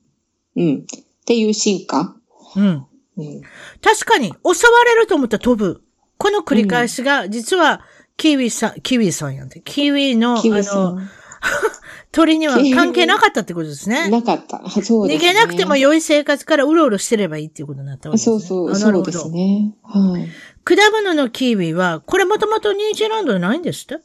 [0.56, 0.76] うん。
[0.76, 2.14] っていう進化。
[2.56, 2.86] うん。
[3.16, 3.42] うん、
[3.82, 5.82] 確かに、襲われると思ったら飛ぶ。
[6.16, 7.82] この繰り返しが、実は、
[8.16, 9.60] キウイさん、キウイさんやんて。
[9.62, 11.00] キウイの、あの、
[12.12, 14.08] 鳥には関係なかったってことですね。
[14.10, 14.58] なかった。
[14.82, 15.30] そうですね。
[15.30, 18.40] 逃げなくても良い生活からうろうろしてればいいっていうことになったわけですね。
[18.40, 19.74] そうそう、そうですね。
[19.82, 20.28] はい。
[20.64, 24.00] 果物のキウイは、これもともとニュージーランドでないんですって？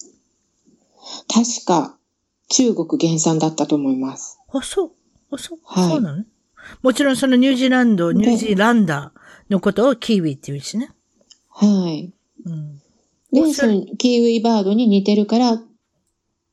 [1.28, 1.98] 確か、
[2.50, 4.40] 中国原産だったと思います。
[4.54, 4.92] あ、そう。
[5.32, 5.60] あ、そう。
[5.64, 6.24] はい、そうなの？
[6.82, 10.92] もちろんそのニュージーランド、ニュージーランダーのことをキウイって言うしね。
[11.50, 12.12] はい。
[12.46, 12.82] うん。
[13.32, 15.62] で、そのキウイバードに似てるから、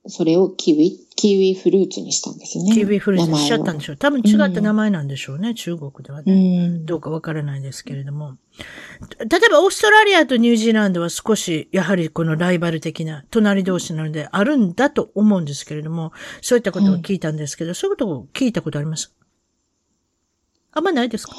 [0.06, 2.72] それをキウイ、キウイフルーツにしたんですよね。
[2.74, 3.96] キウイフルーツにしちゃったんでしょう。
[3.96, 6.32] 多分違った名前なんでしょうね、うん、中国ではね。
[6.32, 8.36] うん、どうかわからないですけれども。
[9.20, 19.14] 例えばオーストラリアとニュージーランドは少し、やはりこのライバル的な隣同士なのであるんだと思うんですけれども、そういったことを聞いたんですけど、はい、そういうことを聞いたことあります？
[20.72, 21.34] あんまないですか？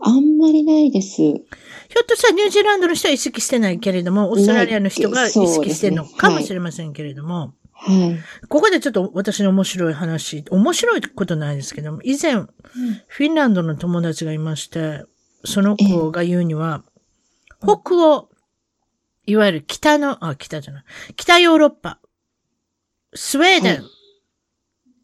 [0.00, 1.18] あんまりないです。
[1.18, 15.04] ひょっとしたらニュージーランドの人は意識してないけれども、オーストラリアの人が意識してるのかもしれませんけれども、はい、ここでちょっと私の面白い話、面白いことないですけども、以前、フィンランドの友達がいまして、
[15.44, 16.84] その子が言うには、
[17.60, 18.28] 北欧、
[19.26, 20.84] いわゆる北の、あ、北じゃない、
[21.16, 21.98] 北ヨーロッパ、
[23.14, 23.82] スウェーデン、はい、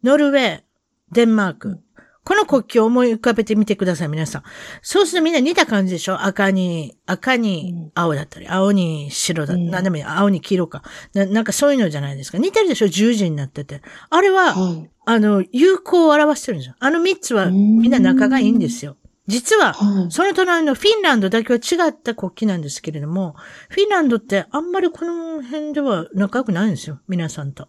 [0.04, 0.62] ノルウェー、
[1.10, 1.80] デンマーク、
[2.28, 4.42] この国旗を思い浮かべてみてください、皆さん。
[4.82, 6.22] そうするとみんな似た感じでしょ？
[6.26, 10.82] 赤に、赤に青だったり、青に白だったり、うん、何でもいい、青に黄色か
[11.14, 11.24] な。
[11.24, 12.36] なんかそういうのじゃないですか。
[12.36, 12.88] 似てるでしょ？
[12.88, 13.80] 十字になってて。
[14.10, 16.74] あれは、はい、あの、友好を表してるんですよ。
[16.78, 18.98] あの三つはみんな仲がいいんですよ。
[19.26, 19.74] 実は、
[20.10, 23.36] その隣のフィンランドだけは違った国旗なんですけれども、
[23.70, 27.00] フィンランドってあんまりこの辺では仲良くないんですよ。
[27.08, 27.68] 皆さんと。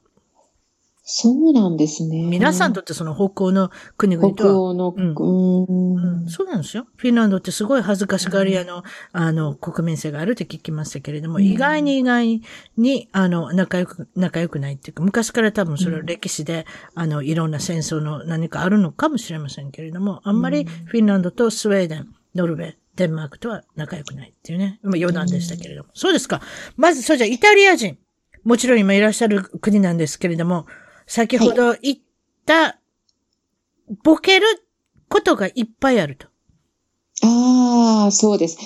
[1.12, 2.22] そうなんですね。
[2.22, 4.52] 皆さんとってその北欧の国々とは？
[4.52, 5.16] 北欧の、うん
[6.22, 6.86] うん、そうなんですよ。
[6.98, 12.44] フィンランドってすごい恥ずかしがり屋の、あの、国民性があるって聞きましたけれども、意外に意外
[12.78, 24.80] に、あの、仲良く、仲良くないっていうか、昔から多分それは歴史で、あの、いろんな戦争の何かあるのかもしれませんけれども、あんまりフィンランドとスウェーデン、ノルウェー、デンマークとは仲良くないっていうね。
[24.84, 25.90] まあ余談でしたけれども。
[25.96, 26.40] そうですか。
[26.78, 27.98] まず、それじゃイタリア人。
[28.44, 30.68] もちろん今いらっしゃる国なんですけれども、
[31.10, 31.98] 先ほど言っ
[32.46, 32.80] た、
[34.04, 34.46] ボケる
[35.10, 36.28] ことがいっぱいあると。
[37.24, 38.60] ああ、そうです。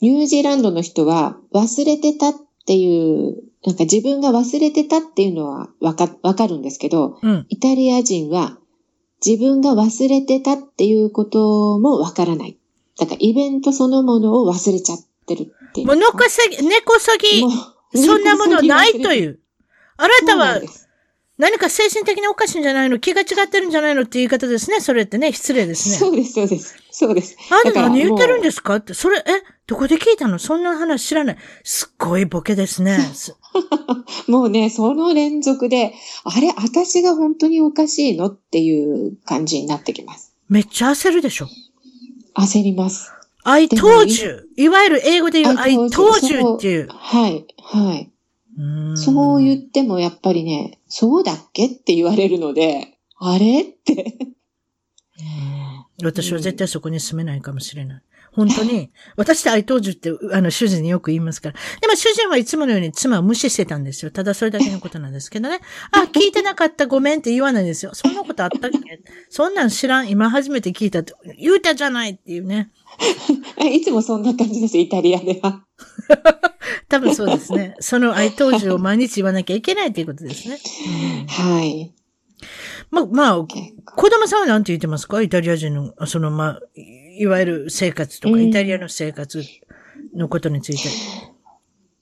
[0.00, 2.34] ニュージーランドの人は忘れてたっ
[2.66, 8.58] ていう、なんか自分が忘れてたっていうのはわか、わかるんですけど、うん、イタリア人は
[9.24, 12.58] 自分が忘れてたっていうこともわからない。
[12.96, 15.88] だからイベントそのものを忘れちゃってるっていう。
[15.88, 17.42] もう、のこさぎ、猫さぎ、
[18.00, 19.40] そんなものないという。
[19.96, 20.60] あなたは、
[21.38, 22.98] 何か精神的におかしいんじゃないの？
[22.98, 24.02] 気が違ってるんじゃないの？
[24.02, 24.80] って言い方ですね。
[24.80, 25.96] それってね、失礼ですね。
[25.96, 26.76] そうです、そうです。
[26.90, 27.36] そうです。
[27.50, 28.76] あんた何言ってるんですか？
[28.76, 29.22] って、それ、え、
[29.66, 30.38] どこで聞いたの？
[30.38, 31.36] そんな話知らない。
[31.64, 32.98] すっごいボケですね。
[34.28, 38.26] もうね、その連続で、あれ、私が本当におかしいの？
[38.26, 40.34] っていう感じになってきます。
[40.48, 41.48] めっちゃ焦るでしょ
[42.36, 43.10] 焦ります。
[43.44, 44.48] I told you.
[44.56, 46.88] いわゆる英語で言う I told you っていう。
[46.88, 48.11] はい、はい。
[48.96, 54.18] そう言ってもやっぱりね、そうだっけって言われるので、あれって
[56.02, 58.02] 私は絶対そこに住めないかもしれない。
[58.32, 61.54] 本当に、 私って愛当樹って、あの、主人によく言いますから。
[61.80, 64.10] でも主人はいつものように妻を無視してたんですよ。
[64.10, 65.60] ただそれだけのことなんですけどね。
[65.92, 67.92] あ、聞いてなかったごめんって言わないんですよ。
[67.94, 68.78] そんなことあったっけ？
[69.28, 70.08] そんなん知らん。
[70.08, 71.12] 今初めて聞いたって。
[71.38, 72.70] 言うたじゃないっていうね。
[73.70, 75.64] いつもそんな感じです、イタリアでは。
[76.88, 77.74] 多分そうですね。
[77.80, 80.58] その愛当樹を毎日言わなきゃいけないということですね。
[81.20, 81.92] うん、はい。
[82.90, 85.22] まあ、まあ、子供さんは何て言ってますか？
[85.22, 86.60] イタリア人の、その、まあ、
[87.18, 89.42] いわゆる生活とか、イタリアの生活
[90.14, 90.88] のことについて。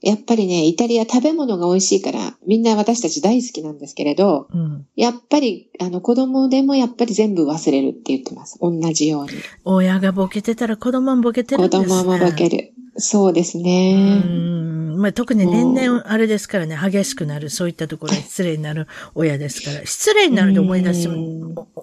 [0.03, 8.57] やっぱりね、イタリア食べ物が美味しいから、みんな私たち大好きなんですけれど、うん、やっぱり、あの、子供でもやっぱり全部忘れるって言ってます。
[8.59, 9.31] 同じように。
[9.63, 11.85] 親がボケてたら子供もボケてるんですね。
[11.85, 12.70] 子供もボケる。
[13.01, 14.21] そうですね。
[14.23, 21.09] うんまあ、特に年々あれですからね、激しくなる、そういったところ失礼になる親ですから、 失礼になると思い出し、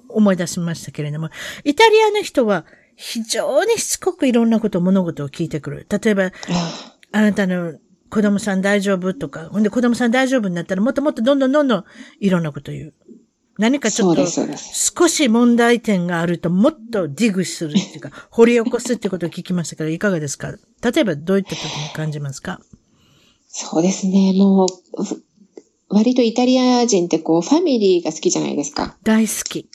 [0.09, 1.31] 思い出しましたけれども、
[1.65, 2.65] イタリアの人は
[2.97, 5.87] 非常にしつこくいろんなこと、物事を聞いてくる。
[5.91, 6.33] 例えば、
[7.13, 7.75] あなたの
[8.11, 11.85] 子供さん大丈夫とか、ほんで子供さん大丈夫になったらもっともっとどんどんどんどん
[12.21, 12.95] いろんなこと言う。
[13.59, 20.53] 何かちょっと少し問題点があるともっとディグするっていうか、 掘り起こすってことを聞きましたから、いかがですか？
[20.53, 22.61] 例えばどういった時に感じますか？
[23.49, 24.33] そうですね。
[24.35, 24.69] もう、
[25.89, 28.97] 割とイタリア人ってこう、ファミリーが好きじゃないですか。
[29.03, 29.69] 大好き。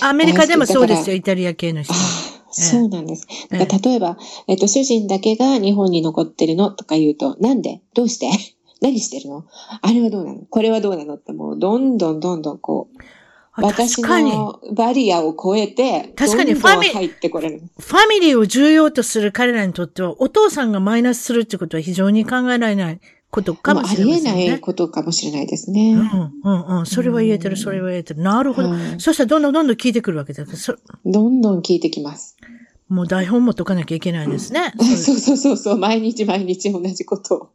[0.00, 1.92] アメリカでもそうですよ、イタリア系の人。
[2.52, 3.26] そうなんです。
[3.50, 4.16] だから例えば、
[4.48, 7.82] えっと、主人だけが日本に残ってるのとか言うと、なんで？
[7.94, 8.30] どうして？
[8.80, 9.44] 何してるの？
[9.82, 10.40] あれはどうなの？
[10.48, 11.14] これはどうなの？
[11.16, 12.96] ってもう、どんどんどんどんこう、
[13.56, 17.62] 私のバリアを超えて、確かにファミ入ってこれる。
[17.78, 24.30] ファミリーを重要とする彼らにとっては、お父さんがマイナスするってことは非常に考えられないことかもしれない、ね。
[24.30, 25.94] ありえないことかもしれないですね。
[25.94, 26.86] うん、うん、うん。
[26.86, 28.22] それは言えてる、それは言えてる。
[28.22, 28.70] なるほど。
[28.98, 32.36] そしたらどんどんどんどん聞いてくるわけだどんどん聞いてきます。
[32.88, 34.72] もう台本も解かなきゃいけないですね。
[34.78, 35.76] そうそうそうそう。
[35.76, 37.48] 毎日毎日同じことを。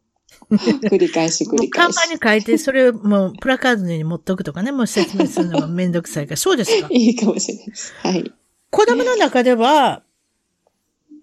[0.89, 1.95] 繰り返し繰り返し。
[1.95, 6.37] 看板に書いて、それをもうプラカードに持っとくとかね、もう説明するのがめんどくさいから。
[6.37, 7.93] そうですか いいかもしれないです。
[8.01, 8.31] はい。
[8.69, 10.03] 子供の中では、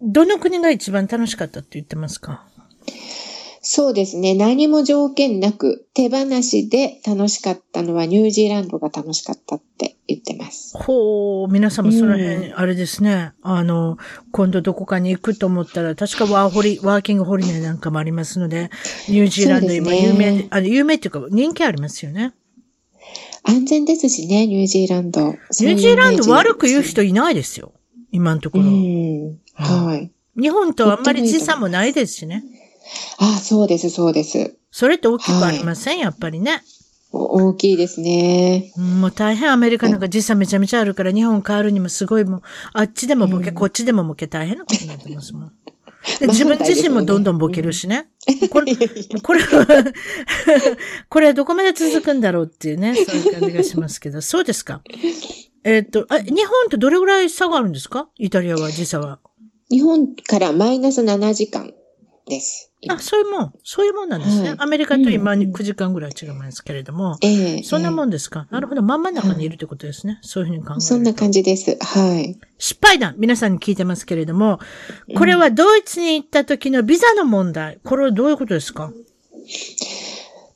[0.01, 2.47] どの国が一番楽しかったって言ってますか？
[3.71, 4.35] そうですね。
[4.35, 10.75] 何も条件なく手放しで楽しかったのはニュージーランドが楽しかったって言ってます。
[10.79, 13.33] ほう、皆様その辺、あれですね。
[13.45, 13.99] うん、あの、
[14.33, 18.71] 今度どこかに行くと思ったら、確かワーホリ、ワーキングホリデーなんかもありますので、
[19.07, 22.33] ニュージーランド今有名、ね、あの、有名っていうか人気ありますよね。
[23.43, 25.21] 安全ですしね、ニュージーランド。
[25.21, 27.75] ニュージーランド悪く言う人いないですよ。
[28.13, 28.65] 今のところ。
[29.57, 30.11] はい。
[30.41, 32.43] 日本とあんまり時差もないですしね。
[32.55, 32.68] あ
[33.19, 34.57] あ、そうです、そうです。
[34.71, 36.63] それって大きくありません、はい、やっぱりね。
[37.11, 38.73] 大きいですね。
[38.77, 42.43] もう大変アメリカなんか時差めちゃめちゃあるから日本変わるにもすごいもう、
[42.75, 45.53] あっちでもボケ、うん、こっちでもボケ大変なことになってますもん。
[46.21, 48.09] 自分自身もどんどんボケるしね。
[48.51, 48.75] これ、
[49.23, 49.67] これは
[51.09, 54.83] これはどこまで続くんだろうっていうね、そういう感じがしますけど、そうですか。
[55.65, 58.09] えっ、とあ、日本とどれぐらい差があるんですか？
[58.17, 59.19] イタリアは時差は。
[59.71, 61.75] 日本からマイナス7時間
[62.29, 62.73] です。
[62.89, 64.51] あ、そういうもん、そういうもんなんですね。
[64.51, 67.17] はい、アメリカと今9時間ぐらい違うんですけれども。
[67.23, 68.47] ええそんなもんですか？
[68.51, 68.83] なるほど。
[68.83, 70.15] 真ん中にいるってことですね。
[70.15, 71.77] はい、そういうふうに考えるそんな感じです。
[71.81, 72.39] はい。
[72.59, 74.61] 失敗談、皆さんに聞いてますけれども、
[75.17, 77.79] これはドイツに行った時のビザの問題。
[77.85, 78.93] これはどういうことですか？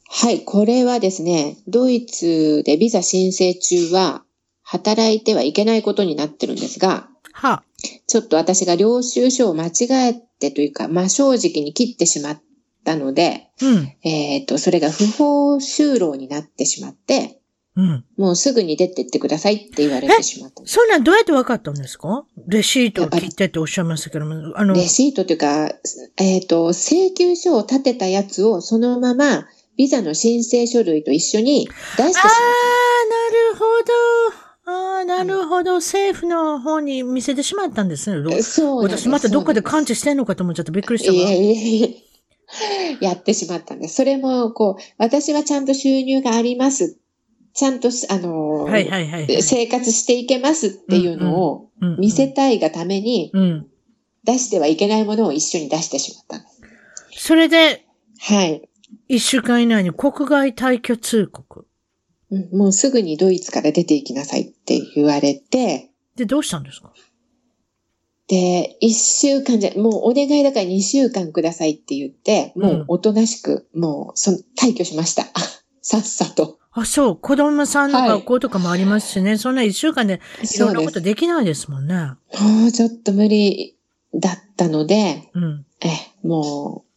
[0.08, 0.44] はい。
[0.44, 4.22] これはですね、ドイツでビザ申請中は、
[4.64, 7.64] 働いてはいけないことになってるんですが、はあ、
[8.06, 12.42] ちょっと私が領収書を間違えてというか、まあ、正直に切ってしまっ
[12.84, 17.38] たので、うん、えっ、と、それが不法就労になってしまって、
[17.74, 20.62] うん、もうすぐに出てってくださいって言われてしまった。
[20.66, 22.26] そんなんどうやって分かったんですか？
[22.46, 24.74] レシートを切ってっておっしゃいましたけども、あの。
[24.74, 25.72] レシートというか、
[26.18, 29.46] えっ、ー、と、請求書を立てたやつをそのまま、
[29.78, 32.18] ビザの申請書類と一緒に出してしまった。
[32.18, 32.28] ああ、
[33.08, 33.92] なるほど。
[35.24, 35.74] なるほど。
[35.76, 38.42] 政府の方に見せてしまったんですね。
[38.42, 41.16] そう私またどっかで感知してんのかと思っちゃってびっくりしたわ。
[41.16, 41.88] いやいやいや
[43.00, 43.96] やってしまったんです。
[43.96, 46.98] それも、こう、私はちゃんと収入があります。
[47.54, 53.32] ちゃんと、あの、はいはいはい、はい、生活していけますっていうのを見せたいがために、
[54.24, 56.48] 出してはいけないものを一緒に出してしまったんで
[57.16, 57.24] す。
[57.24, 57.84] それで、
[58.20, 58.68] はい。
[59.08, 61.66] 一週間以内に国外退去通告。
[62.52, 65.90] もうすぐにドイツから出て行きなさいって言われて。
[66.16, 66.92] で、どうしたんですか？
[68.28, 75.26] で、一週間じゃ、もうお願いだから二週間くださいって言って、もうおとなしく、もう、その、退去しました。
[75.82, 76.58] さっさと。
[76.70, 77.16] あ、そう。
[77.16, 79.30] 子供さんの学校とかもありますしね。
[79.30, 81.94] はい、そんな一週間でいろんなことできないですもんね。
[82.40, 83.76] もうちょっと無理
[84.14, 85.88] だったので、うん、え、
[86.26, 86.91] もう、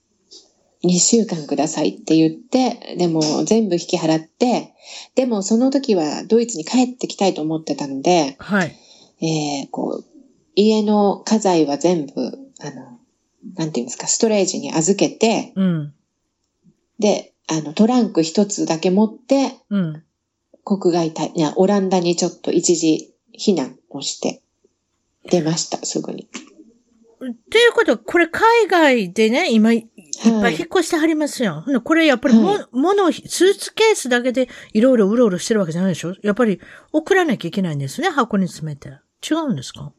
[0.85, 4.73] 2週間くださいって言って、でも全部引き払って、
[5.15, 8.75] でもその時はドイツに帰ってきたいと思ってたので、はい。
[9.21, 10.05] えー、こう、
[10.55, 12.11] 家の家財は全部、
[12.61, 12.99] あの、
[13.55, 15.93] なんていうんですか、ストレージに預けて、うん。
[16.99, 20.03] で、あの、トランク一つだけ持って、うん。
[20.63, 24.41] 国外退、いや、オランダにちょっと一時避難をして、
[25.29, 26.27] 出ました、すぐに。
[27.51, 29.87] ということは、これ海外でね、今、いっ
[30.41, 31.63] ぱい引っ越してはりますよ。
[31.65, 36.15] はい、これやっぱりも、はい、物、スーツケースだけでいろいろうろうろしてるわけじゃないでしょ？
[36.21, 36.59] やっぱり
[36.91, 38.89] 送らなきゃいけないんですね、箱に詰めて。
[39.27, 39.91] 違うんですか？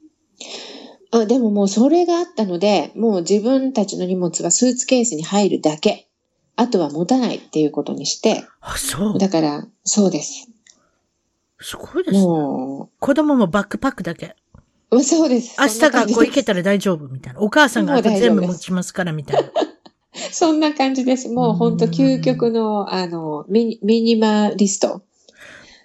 [1.13, 6.09] あでももうそれがあったので、もう自分たちの荷物はスーツケースに入るだけ。
[6.57, 8.45] あとは持たないっていうことにして。
[8.61, 9.19] あ、そう。
[9.19, 10.49] だから、そうです。
[11.61, 12.23] すごいですね。
[12.23, 12.97] もう。
[12.99, 14.37] 子供もバックパックだけ。
[15.03, 15.57] そうです。
[15.59, 17.41] 明日学校行けたら大丈夫みたいな。
[17.41, 19.51] お母さんが全部持ちますからみたいな。
[20.33, 21.29] そんな感じです。
[21.29, 25.03] もう本当究極の、あのミ、ミニマリスト。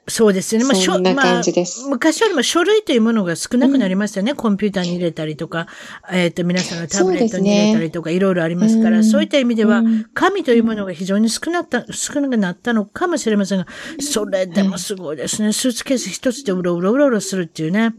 [0.08, 0.64] そうですね。
[0.64, 4.32] まあ、そんな感じです、まあ、昔よりも書類というものが少なくなりましたよね。
[4.32, 5.68] うん、コンピューターに入れたりとか、
[6.12, 9.84] えっ、ー、と、皆さんのタブレットに入れたりとか、いろいろありますから、そういった意味では、
[10.14, 13.68] 紙というものが非常に少なった、少なくなったのかもしれませんが、
[14.00, 15.54] それでもすごいですね。
[15.54, 17.94] スーツケース一つでうろうろうろうろするっていうね。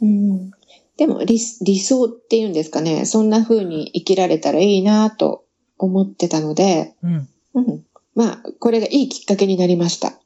[0.00, 0.50] うん。
[0.96, 3.04] でも理、理想っていうんですかね。
[3.04, 5.44] そんな風に生きられたらいいなと
[5.78, 7.28] 思ってたので、うん。
[7.54, 7.84] うん。
[8.14, 10.18] まあ、これがいいきっかけになりました。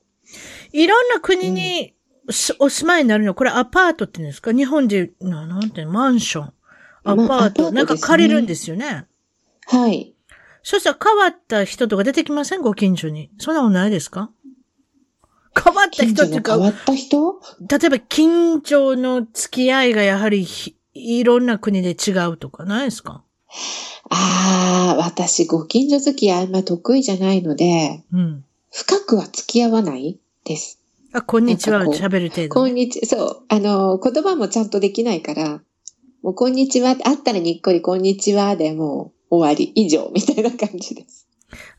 [0.72, 1.94] いろんな国に
[2.58, 4.52] お住まいになるの、これアパートって言うんですか？
[4.52, 6.44] 日本で、ななんてマンション。
[6.44, 6.52] ア
[7.04, 7.26] パート。
[7.26, 9.06] まあ、トなんか借りるんですよね。
[9.66, 10.14] はい。
[10.62, 12.62] そしたら変わった人とか出てきません？
[12.62, 13.30] ご近所に。
[13.38, 14.30] そんなことないですか？
[15.54, 16.52] 変わった人っていうか。
[16.52, 17.40] 変わった人？
[17.68, 20.46] 例えば近所の付き合いがやはり
[20.94, 23.22] いろんな国で違うとかないですか？
[24.08, 30.80] ああ、私ご近所付き合いあんま得意じゃないので、うん、深くは付き合わないです。
[31.12, 32.48] あ、こんにちは、喋る程度。
[32.48, 33.42] こんにち、そう。
[33.48, 35.60] あの、言葉もちゃんとできないから、
[36.22, 41.28] もうこんにちは、あったらにっこりこんにちはでもう終わり、以上、みたいな感じです。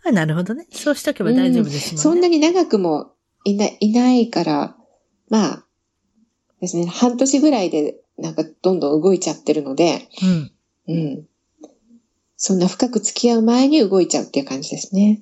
[0.05, 0.67] あ、なるほどね。
[0.71, 3.13] そうしとけば大丈夫ですね、うん、そんなに長くも
[3.43, 4.75] いない、いないから、
[5.29, 5.65] まあ、
[6.61, 10.07] ですね、半年ぐらいで、なんかどんどん動いちゃってるので、
[10.87, 10.93] うん。
[10.93, 11.25] うん。
[12.37, 15.21] そんな深く付き合う前に動いちゃうっていう感じですね。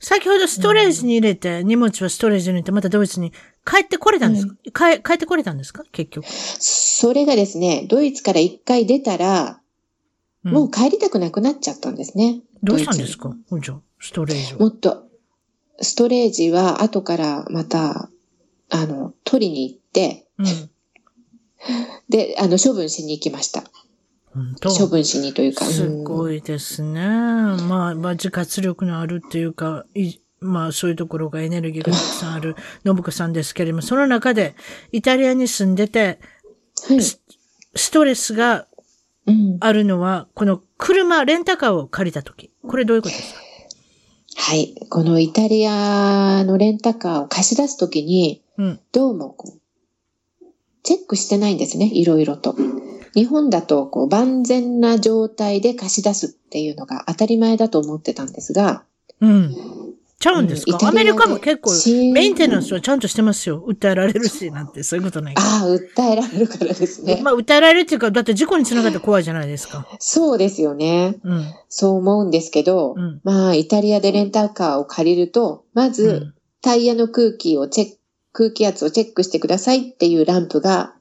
[0.00, 3.32] 先ほどストレージに入れて、うん、荷物はストレージに入れて、またドイツに
[3.66, 5.82] 帰ってこれたんですか、うん、帰帰ってこれたんですか？
[5.90, 6.26] 結局。
[6.28, 9.60] それがですね、ドイツから一回出たら、
[10.44, 12.42] もう帰りたくなくなっちゃったんですね。
[12.62, 13.34] どうしたんですか？
[13.60, 15.07] じゃストレージもっと、
[15.80, 18.10] ストレージは後からまた、
[18.70, 20.46] あの、取りに行って、うん、
[22.08, 23.64] で、あの、処分しに行きました。
[24.62, 25.64] 処分しにというか。
[25.64, 27.00] すごいですね。
[27.00, 29.84] まあ、まあ、自活力のあるっていうか、
[30.40, 32.54] まあ、そういうところがエネルギーがたくさんある、
[32.84, 34.54] 信子さんですけれども、その中で、
[34.92, 36.20] イタリアに住んでて、
[36.88, 38.66] はい、ストレスが
[39.60, 42.52] あるのは、この車、レンタカーを借りたとき。
[42.66, 43.40] これどういうことですか？
[44.40, 44.74] はい。
[44.88, 50.46] このイタリアのレンタカーを貸し出すときに、うん、どうもこう、
[50.84, 52.54] チェックしてないんですね、いろいろと。
[53.14, 58.84] 日本だとこう万全な状態で貸し出すっていうのが当たり前だと思ってたんですが、
[59.20, 59.56] うん。
[60.20, 61.70] ちゃうんですか、うん、アメリカも結構、
[62.12, 63.64] メンテナンスはちゃんとしてますよ。
[63.68, 67.20] 訴えられるし、なんて、そういうことないああ、訴えられるからですね。
[67.22, 69.86] まあ、訴えられるっていうか、だって事故につながって怖いじゃないですか。
[70.00, 71.18] そうですよね。
[71.22, 77.98] うん、そう思うんですけど、うん、まあ、イタリアでレンタカーを借りると、まず、うん、タイヤの空気をチェック、
[78.32, 80.94] 空気圧をチェックしてくださいっていうランプが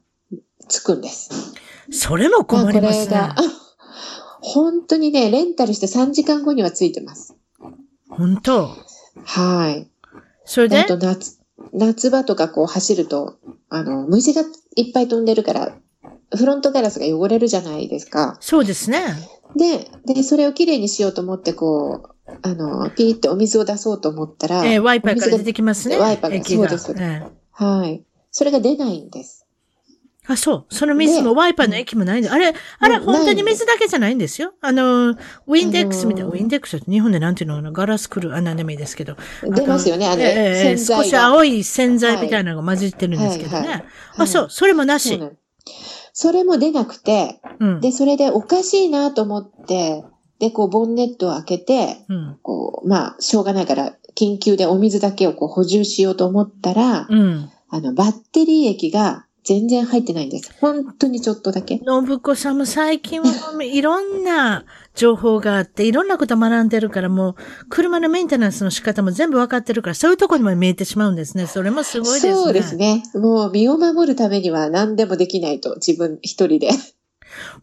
[0.67, 1.53] つくんです。
[1.91, 3.05] それも困りますね。
[3.05, 3.35] これが、
[4.41, 7.35] 本当にね、レンタルして3時間後にはついてます。
[8.09, 8.75] 本当
[9.27, 9.89] はい。
[10.45, 10.79] それで？
[10.79, 11.39] あと夏、
[11.73, 13.37] 夏場とかこう走ると、
[13.69, 14.43] あの、虫が
[14.75, 15.75] いっぱい飛んでるから、
[16.35, 18.37] フロントガラスが汚れるじゃないですか。
[18.39, 19.01] そうですね。
[19.55, 25.97] で、で、それをきれいにしようと思って、こう、あの、ピーってお水を出そうと思ったら、えー、ワイパーから出てきますね。
[25.97, 28.03] ワイパーが、そうです、えー、はい。
[28.31, 29.46] それが出ないんです。
[30.27, 30.65] あ、そう。
[30.69, 32.29] その水もワイパーの液もないんで。
[32.29, 34.53] あれ、あれ、本当に水だけじゃないんですよ。
[34.61, 37.71] あの、ウィンデックスみたいな、ウィンデックスって日本でなんていうの？
[37.71, 39.15] ガラスクル、あ、なんでもいいですけど。
[39.43, 43.85] 出ますよね、あの、えー、少し青い洗剤みたいなのが混じってるんですけどね。
[44.17, 44.47] あ、そう。
[44.49, 45.19] それもなし。
[46.13, 50.03] それも出なくて、うん、で、それでおかしいなと思って、
[50.39, 60.53] で、こう、ボンネットを開けて、うん、こう、まあ、しょうがないから、緊急でお水だけをこう補充しようと思ったら、うん、あの、バッテリー液が全然入ってないんです。
[60.59, 61.79] 本当にちょっとだけ。
[61.79, 63.29] 信子さんも最近は
[63.63, 67.35] いろんな情報があって、いろんなこと学んでるから、もう、
[67.69, 71.47] 車のメンテナンスの仕方も全部わかってるから、そういうところにも見えてしまうんですね。
[71.47, 72.33] それもすごいですね。
[72.33, 73.03] そうですね。
[73.15, 76.67] もう、身を守るためには何でもできないと、自分一人で。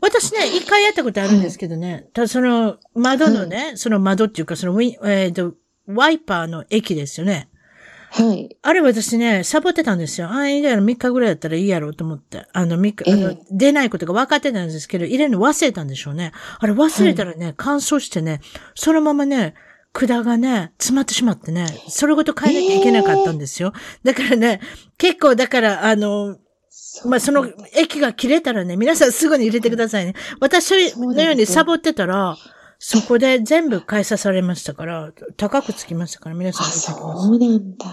[0.00, 5.54] 私ね、一回やったことあるんですけどね、ただその窓のね、その窓っていうか、そのウィ、えっ、ー、と、
[5.86, 7.50] ワイパーの液ですよね。
[8.16, 8.56] はい。
[8.62, 10.28] あれ私ね、サボってたんですよ。
[10.28, 12.46] ああ、いいやろ、3日ぐらいだったらいいやろうと思って。
[12.52, 16.30] あの、3日、あの、出ないことが分かってたんですけど、入れるの忘れたんでしょうね。
[16.60, 18.40] あれ忘れたらね、はい、乾燥してね、
[18.76, 19.54] そのままね、
[19.92, 23.72] 管がね、詰まってしまってね、それごと変えなきゃいけなかったんですよ。
[24.04, 24.60] えー、だからね、
[24.96, 26.36] 結構、だから、あの、
[27.06, 30.14] まあ、その液が切れたらね、皆さんすぐに入れてくださいね。
[30.38, 32.36] 私のようにサボってたら、
[32.86, 36.66] そこで全部返さされましたから、高くつきましたから、皆さん。
[36.66, 37.86] そうなんだ。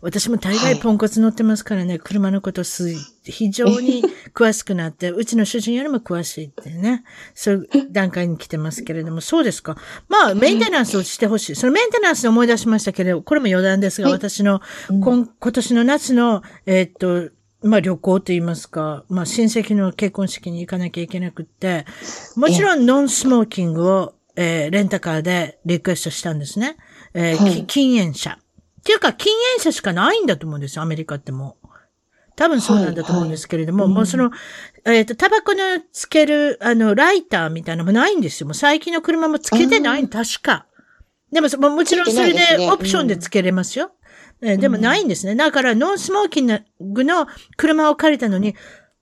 [0.00, 2.92] 私も大概ポンコツ乗ってますからね、はい、車のことす、
[3.22, 4.02] 非常に
[4.34, 9.76] 詳しくなって、うちの主人よりも詳しいってね、そういう段階に来てますけれども、そうですか。
[10.08, 11.54] まあ、メンテナンスをしてほしい。
[11.54, 16.92] そのメンテナンスで思い出しましたけれど、これも余談ですが、はい、私の、今、今年の夏の、えー、っ
[17.28, 17.32] と、
[17.62, 21.84] まあ旅行と言いますか、まあ親戚の結婚式に行かなきゃいけなくって、
[22.36, 26.76] もちろんノンスモーキングを、えー、レンタカーでリクエストしたんですね。
[27.14, 28.38] えーはい、禁煙者。
[28.80, 31.66] っていうか禁煙者しかないんだと思うんですよ、アメリカってもう。
[32.36, 34.30] 多分そうなんだと思うんですけれども、はいはい、もうその、
[34.86, 35.60] えっ、ー、と、タバコの
[35.92, 38.46] つける、あの、ライターみたいなのもないんですよ。
[38.46, 40.64] もう最近の車もつけてない、確か。
[41.30, 43.92] でも、もちろんそれでオプションでつけれますよ。
[44.42, 45.34] えでもないんですね。
[45.34, 46.46] だから、ノンスモーキン
[46.80, 47.26] グの
[47.56, 48.54] 車を借りたのに、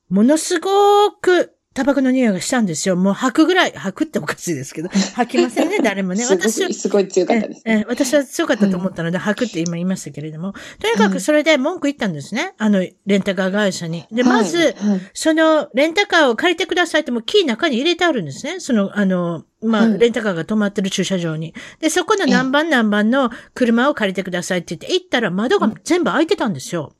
[0.08, 2.96] ものすごくタバコの匂いがしたんですよ。
[2.96, 6.26] もう吐くぐらい、吐くっておかしいですけど、吐きませんね、 誰もね。
[6.28, 12.54] 私は、すごい強かったです、ね、え私は強かったと思ったので、吐くって今言いましたけれども、とにかくそれで文句言ったんですね。
[12.58, 14.06] あの、レンタカー会社に。
[14.10, 14.74] で、まず、
[15.14, 18.58] その、レンタカーを借りてくださいってもキー中に入れてあるんですね。
[18.58, 21.54] その、あの、まあ、レンタカーが止まってる駐車場に。
[21.78, 26.92] で、そこの何番何番の車を借りてくださいって言って、行ったら窓が全部開いてたんですよ。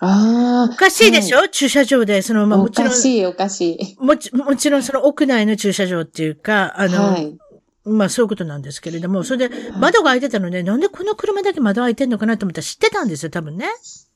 [0.00, 0.72] ああ。
[0.72, 2.88] おかしいでしょ、はい、駐車場で、その、まあもちろん。
[2.88, 3.96] おかしい、おかしい。
[3.98, 7.36] もち、もちろんその屋内の駐車場っていうか、あの、はい、
[7.84, 13.66] まあそういうことなんですけれども、それで窓が開いてたので、なんでこの車だけ窓開いてんのかなと思ったら知ってたんですよ、多分ね。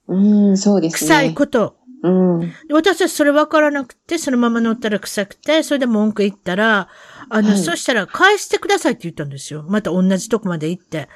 [0.08, 1.08] うん、そうですね。
[1.08, 1.76] 臭いこと。
[2.02, 2.52] うん。
[2.70, 6.88] 私はそれ分からなくて、そのまま乗ったら臭くて、それで文句言ったら、
[7.28, 9.64] あの、はい、そしたら返してくださいって言ったんですよ。
[9.68, 11.08] また同じとこまで行って。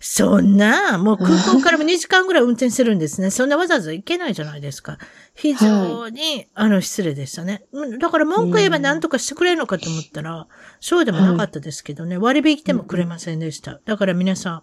[0.00, 3.30] そんな、もう空港からも2時間ぐらい運転するんですね。
[3.30, 4.98] そんなわざわざ行けないじゃないですか。
[5.34, 7.64] 非常に、はい、あの、失礼でしたね。
[8.00, 10.46] だから文句言えば何とかしてくれるのかと思ったら、
[10.80, 13.80] そうでもなかったですけどね、割引でもくれませんでした。
[13.84, 14.62] だから皆さん、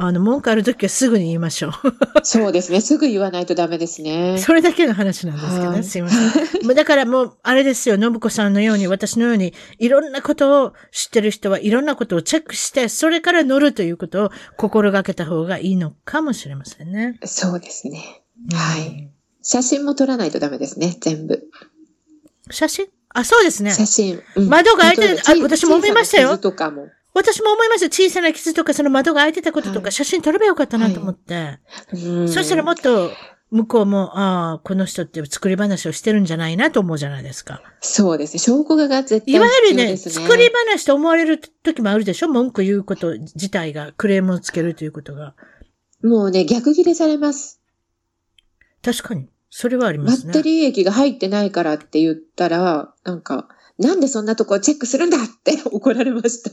[0.00, 1.72] あの、文句あるときはすぐに言いましょう。
[2.22, 2.80] そうですね。
[2.80, 4.38] すぐ言わないとダメですね。
[4.38, 5.82] それだけの話なんですけどね。
[5.82, 6.74] すいません。
[6.74, 17.18] だからもう、あれですよ、信子さんのように、私のように、いろんなことを知ってる人はいろんなことをチェックして、それから乗るということを心がけた方がいいのかもしれませんね。
[17.24, 18.22] そうですね。
[18.52, 19.10] はい。
[19.42, 21.42] 写真も撮らないとダメですね、全部。
[22.50, 22.86] 写真？
[23.14, 23.72] あ、そうですね。
[23.72, 24.22] 写真。
[24.36, 26.38] うん、窓が開いてる、あ、私も思いましたよ。
[26.38, 26.88] とかも。
[27.18, 27.86] 私も思いました。
[27.86, 31.34] 小さな傷とか、その窓が開いてたこととか、写真撮ればよかったなと思って。
[31.34, 31.58] は
[31.92, 33.10] い、そしたらもっと、
[33.50, 37.62] 向こうも、ああ、この人って作り話をしてるんじゃないなと思うじゃないですか。
[37.80, 38.38] そうですね。
[38.40, 42.28] 証拠が絶対、ね、いわゆるね、作り話と思われる時もあるでしょ？
[42.28, 45.34] 文句言うこと自体が、クレームをつけるということが。
[46.04, 47.60] もうね、逆切れされます。
[48.82, 49.28] 確かに。
[49.50, 50.32] それはありますね。
[50.34, 53.48] バッテリー液が入ってないからって言ったら、なんか、
[53.78, 56.50] なんでそんなとこチェックするんだって 怒られました。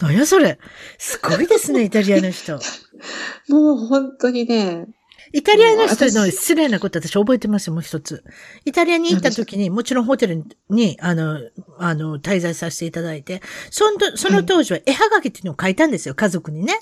[0.00, 0.58] 何やそれ。
[0.96, 2.58] すごいですね、イタリアの人。
[3.48, 4.86] もう本当にね。
[5.32, 8.24] イタリアの人の失礼なこと私覚えてますよ、もう一つ。
[8.64, 11.40] イタリアに行った時に、もちろんホテルに、あの、
[11.78, 16.80] あの、滞在させていただいて、その、その当時は絵はがきっていうのを書いたんですよ、家族にね。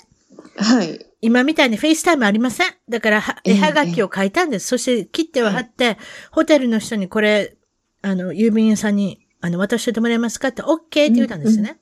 [0.55, 1.05] はい。
[1.21, 2.67] 今みたいに FaceTimeありません。
[2.87, 4.67] だから、絵はがきを書いたんです。
[4.67, 5.97] そして切っては貼って、はい、
[6.31, 7.57] ホテルの人にこれ、
[8.01, 11.79] あの、郵便屋さんに、あの、渡してもらえますかって、OK って言ったんですね。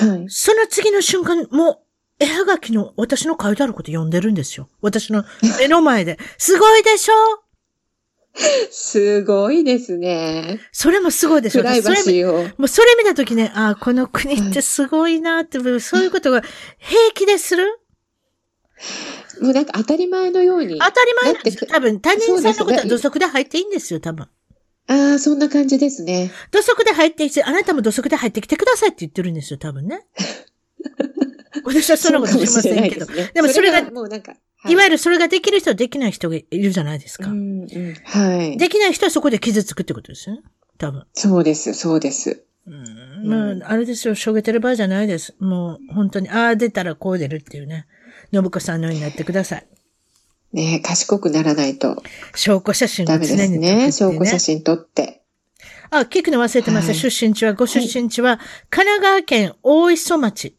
[0.00, 0.26] うんうん、はい。
[0.28, 1.78] その次の瞬間、もう、
[2.20, 4.68] 絵はがきの私の書いてあること読んでるんですよ。
[4.80, 5.24] 私の
[5.60, 6.18] 目の前で。
[6.36, 7.14] すごいでしょ？
[8.70, 10.60] すごいですね。
[10.70, 11.60] それもすごいでしょ。
[11.60, 12.42] プライバシーを。
[12.56, 16.42] もうそれ見たときね、ああ、この国ってすごいなって、そういうことが
[16.78, 17.80] 平気でする？
[19.40, 20.78] もうなんか当たり前のように。
[20.78, 24.28] 当たり前なんです多分、他人さんのことは土足で入っていいんですよ、多分。
[24.88, 26.30] ああ、そんな感じですね。
[26.50, 30.06] 土足で入ってきて、あなたも土足で入ってきてくださいって言ってるんですよ、多分ね。
[31.64, 33.04] 私はそんなことしませんけど。
[33.06, 37.28] でね、でもそれが、もうなんか、はい、いわゆるそれができる人はできない人がいるじゃないですか。
[37.28, 38.56] うんうん、はい。
[38.56, 40.42] できない人はそこで傷つくってことですよね。
[40.78, 41.04] 多分。
[41.12, 42.42] そうです、そうです。
[42.66, 45.34] うん、まあ、あれですよ、しょげてる場合じゃないです。
[45.38, 47.86] もう、本当に、ああ、出たらこう出るっていうね。
[48.32, 49.66] 信子さんのようになってください。
[50.52, 52.02] ね賢くならないと。
[52.34, 53.92] 証拠写真ダメですね。
[53.92, 55.22] 証拠写真撮って。
[55.90, 56.92] あ、聞くの忘れてました。
[56.92, 58.38] はい、出身地は、ご出身地は、
[58.68, 60.56] 神奈川県大磯町って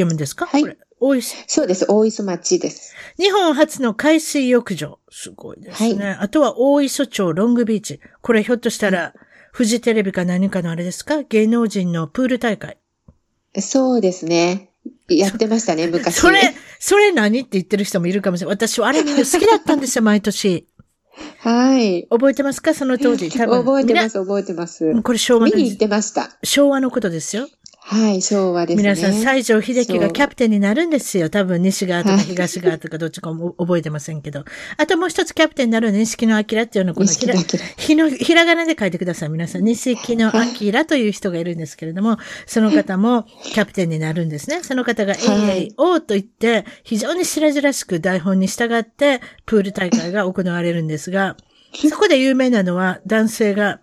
[0.00, 1.84] 読むんですか、はい、大大磯そうです。
[1.88, 2.94] 大磯町です。
[3.18, 5.00] 日本初の海水浴場。
[5.10, 6.04] すごいですね。
[6.06, 8.00] はい、あとは大磯町ロングビーチ。
[8.22, 9.12] これひょっとしたら、
[9.52, 11.24] フジテレビか何かのあれですか？
[11.24, 12.78] 芸能人のプール大会。
[13.58, 14.70] そうですね。
[15.08, 16.14] やってましたね、昔。
[16.16, 16.40] それ、
[16.78, 18.54] それ何って言ってる人もいるかもしれない。
[18.54, 20.66] 私はあれみんな好きだったんですよ、毎年。
[21.38, 22.06] はい。
[22.08, 22.72] 覚えてますか？
[22.72, 23.30] その当時。
[23.30, 25.02] 多分覚えてます、覚えてます。
[25.02, 25.54] これ昭和の。
[25.54, 26.30] 見に行ってました。
[26.42, 27.48] 昭和のことですよ。
[27.84, 28.82] はい、昭和ですね。
[28.82, 31.28] 皆さん、西城秀樹がキャプテンになるんですよ。
[31.28, 34.44] 多分、西側とか東側とかどっちかも覚えてませんけど。
[34.76, 37.34] あともう一つキャプテンになる錦野明っていうのこのひら、
[37.76, 39.28] ひの、ひらがなで書いてください。
[39.30, 44.62] 皆さん、錦野明という人がいるんですけれども、その方もキャプテンになるんですね。
[44.62, 51.36] その方が AAO と言って、非常に白々しく台本に従って、プール大会が行われるんですが、
[51.74, 53.80] そこで有名なのは男性が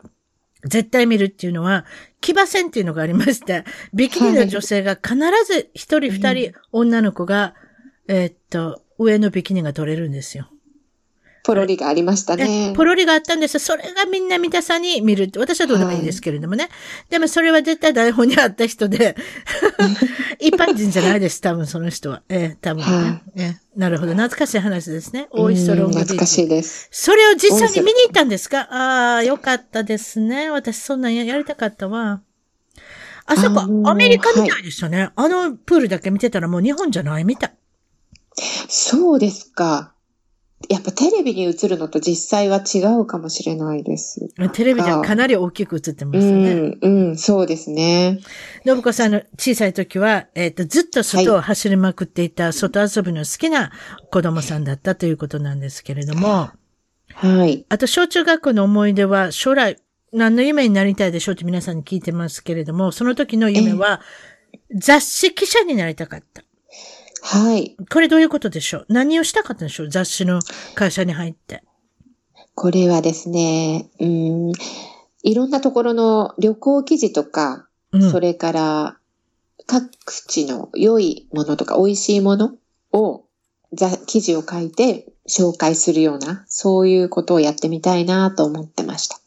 [0.63, 1.85] 絶対見るっていうのは、
[2.21, 7.55] 騎馬戦っていうのがありまして、ビキニの女性が必ず一人二人女の子が、
[8.07, 10.49] えー、っと、上のビキニが取れるんですよ。
[11.49, 12.73] ポロリがありましたね。
[12.75, 16.65] ポロリがあったんですそれがみんな見たさに見るって、私はどうでもいいんですけれどもね。
[16.65, 16.71] はい、
[17.09, 19.15] でもそれは絶対台本にあった人で、
[20.39, 22.21] 一般人じゃないです、多分その人は。
[22.29, 24.11] えー、多分ね、はい、えー、なるほど。
[24.11, 25.27] 懐かしい話ですね。
[25.31, 25.99] 大磯ロングビーチ。
[26.01, 26.87] 懐かしいです。
[26.91, 28.67] それを実際に見に行ったんですか？
[28.69, 30.51] ああ、よかったですね。
[30.51, 32.21] 私そんなんやりたかったわ。
[33.25, 35.11] あそこ、アメリカみたいでしたね、はい。
[35.15, 37.53] あのプールだけ見てたらもう日本じゃないみたい。
[38.67, 39.95] そうですか。
[40.67, 44.27] やっぱテレビに映るのと実際は違うかもしれないです。
[44.51, 46.51] テレビじゃかなり大きく映ってますね。
[46.81, 48.19] うん、うん、そうですね。
[48.65, 53.71] 信子さんの小さい時は、えっ、ー、と、ずっと外を走りまくっていた、外遊びの好きな
[54.11, 56.49] 子供さんだったということなんですけれども。
[57.13, 57.65] はい。
[57.69, 59.77] あと、小中学校の思い出は、将来、
[60.11, 64.01] 何の夢になりたいでしょうって皆さんに聞いてますけれども、その時の夢は、
[64.75, 66.43] 雑誌記者になりたかった。
[67.31, 67.77] はい。
[67.91, 68.85] これどういうことでしょう？
[68.89, 69.89] 何をしたかったんでしょう？
[69.89, 70.39] 雑誌の
[70.73, 71.61] 会社に入って。
[72.55, 74.51] これはですね、うん、
[75.21, 78.97] いろんなところの旅行記事とか、うん、それから
[79.67, 79.91] 各
[80.27, 82.55] 地の良いものとか美味しいもの
[82.93, 83.25] を、
[84.07, 89.17] 記事を書いて紹介するような、そういうことをやってみたいなと思ってました。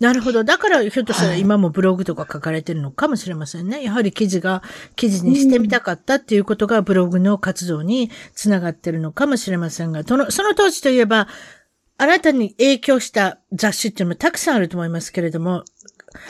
[0.00, 0.44] なるほど。
[0.44, 3.82] だから、ひょっとしたら今もブログとか書かれてるのかもしれませんね。
[3.82, 4.62] やはり記事が、
[4.96, 11.28] 記事にしてみたかったっていうことがブログの活動につながってるのかもしれませんが、その、その当時といえば、
[11.98, 15.64] あなたに影響した雑誌っていうのもたくさんあると思いますけれども、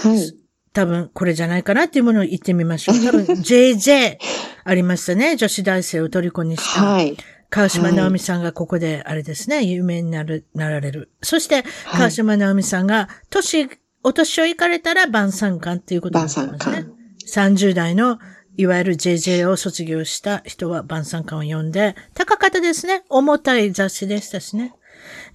[0.03, 0.35] はい。
[0.73, 2.97] 多分これじゃないかなっていうものを言ってみましょう。
[3.05, 4.17] 多分 JJ
[4.65, 5.37] ありましたね。
[5.37, 6.83] 女子大生を虜にした。
[6.83, 7.17] はい。
[7.53, 11.11] 川島直美さんがここで、あれですね、有名になる、なられる。
[11.23, 13.69] そして、川島直美さんが、年、
[14.03, 16.47] お年を行かれたら晩餐館っていうことですね。
[16.47, 16.89] 晩餐館。
[17.31, 18.19] 30代の、
[18.57, 23.05] いわゆる JJ を卒業した人は晩餐館を読んで、高かったですね。
[23.11, 24.75] 重たい雑誌でしたしね。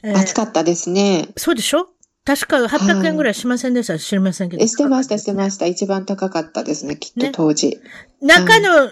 [0.04, 1.30] えー、暑かったですね。
[1.38, 1.88] そうでしょ？
[2.26, 4.68] 確か800円ぐらいしませんでした、はい、知りませんけど。
[4.68, 5.68] してました、してました。
[5.68, 7.70] 一番高かったですね、きっと当時。
[7.70, 7.80] ね、
[8.22, 8.92] 中の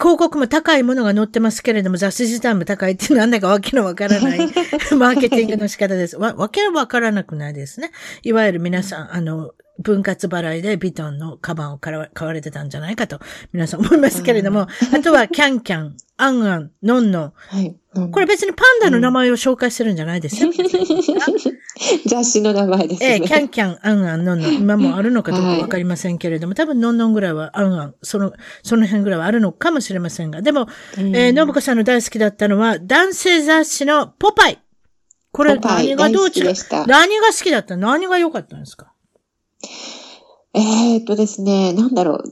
[0.00, 4.38] 広告も高いものが載ってますけれども、雑誌自体も高いってなんだかわけのわからない
[4.96, 6.16] マーケティングの仕方です。
[6.16, 7.90] わ、わけのわからなくないですね。
[8.22, 13.18] いわゆる皆さん、あの、分割払いでビトンのカバンを買われてたんじゃないかと、
[13.52, 17.32] 皆さん思いますけれども、 あとはキャンキャン、アンアン、ノンノン。
[17.34, 17.76] はい。
[18.12, 20.50] これ別にパンダの名前を紹介してるんじゃないですよ。
[22.06, 23.06] 雑誌の名前ですね。
[23.06, 24.54] ええ、キャンキャン、アンアン、ノンノン。
[24.54, 30.68] 今もあるのかどうかわかりませんけれども、はい、多分ノンノンぐらいはアンアン、その、その辺ぐらいはあるのかもしれませんが、でも、
[30.98, 34.58] うん、えー、信子さんの大好きだったのは、男性雑誌のポパイ。
[35.32, 36.54] これ何がどう違う？
[36.86, 37.76] 何が好きだった？
[37.76, 38.92] 何が良かったんですか？
[40.54, 42.22] えー、っとですね、なんだろう。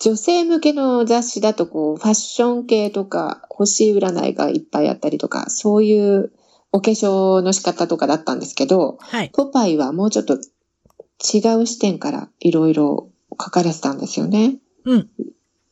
[0.00, 6.32] 女性向けの雑誌だとこう、ファッション系とか、星占いがいっぱいあったりとか、そういう
[6.72, 14.56] お化粧の仕方とかだったんですけど、はい、ポパイはもうちょっと違う視点からいろいろ書かれてたんですよね。
[14.84, 15.08] うん。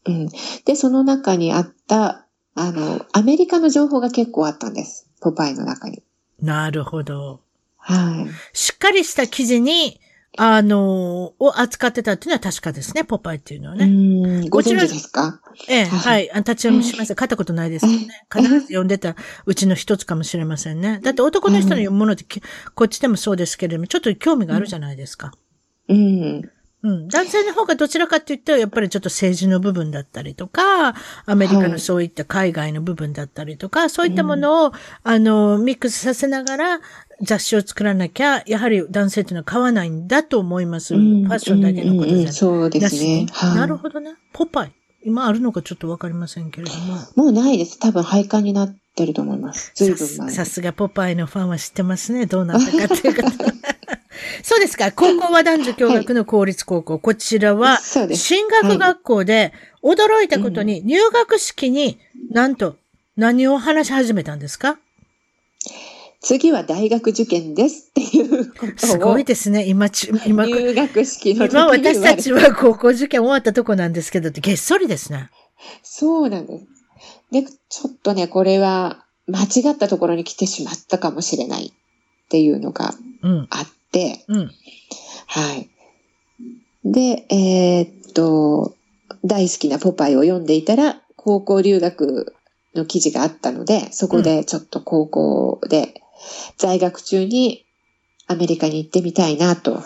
[0.04, 0.28] うん。
[0.64, 5.08] で、その中にあった、あの、アメリカの情報が結構あったんです。
[5.20, 6.02] ポパイの中に。
[6.42, 7.40] なるほど。
[7.76, 8.56] はい。
[8.56, 10.00] しっかりした記事に、
[10.41, 13.86] あの、を扱ってたっていうのは確かですね、ポパイっていうのはね。
[13.86, 14.49] うん。
[14.49, 15.41] ご存知ですか？
[15.68, 16.30] ええ、はい。
[16.36, 17.16] 立ち読みしました。
[17.16, 18.09] 買ったことないですけどね。
[18.32, 19.16] 必ず読んでた
[19.47, 21.01] うちの一つかもしれませんね。
[21.03, 22.24] だって男の人の読むものって、
[22.76, 25.32] こっちでもそうですけれども、ちょっと興味があるじゃないですか。
[25.89, 26.51] うん。
[26.82, 27.08] うん。
[27.08, 30.94] 男性の方がどちらかって言ったら、やっぱりちょっと政治の部分だったりとか、
[31.26, 34.72] アメリカのそういった海外の部分だったりとか、はい、そういったものを、
[35.02, 36.80] あの、ミックスさせながら、
[37.20, 40.94] 雑誌を作らなきゃ、やはり男性っていうのは買わないんだと思います。
[40.94, 42.26] うん、ファッションだけのことじゃない。
[42.26, 43.26] うん、そうですね。
[43.32, 44.14] はい、なるほどね。
[44.32, 44.72] ポパイ。
[45.04, 46.96] 今あるのかちょっとわかりませんけれども。
[47.16, 47.78] もうないです。
[47.78, 49.72] 多分廃刊になってると思います。
[49.74, 50.30] 随分前。
[50.30, 52.26] さすがポパイのファンは知ってますね。
[52.26, 53.44] どうなったかっていうこと。
[54.42, 54.92] そうですか。
[54.92, 56.94] 高校は男女共学の公立高校。
[56.94, 59.52] はい、こちらは、進学学校で、
[59.82, 61.98] 驚いたことに、入学式に
[62.30, 62.76] なんと
[63.16, 64.78] 何を話し始めたんですか？
[66.20, 68.76] 次は大学受験ですっていうことを。
[68.76, 69.66] すごいですね。
[69.66, 69.88] 今、
[70.26, 75.30] 今、入学式の今私たちは高校受験終わったとこなんですけど、げっそりですね。
[75.84, 76.66] そうなんです。
[77.30, 82.94] で、ちょっとね、これは間違ったところに来てしまったかもしれないっていうのが
[83.50, 83.77] あって、
[84.28, 84.51] うんうん、
[85.26, 85.70] はい。
[86.84, 88.74] で、えー、っと、
[89.24, 92.34] 大好きなポパイを読んでいたら、高校留学
[92.74, 96.03] の記事があったので、そこでちょっと高校で
[96.57, 97.64] 在学中に
[98.26, 99.82] アメリカに行ってみたいなと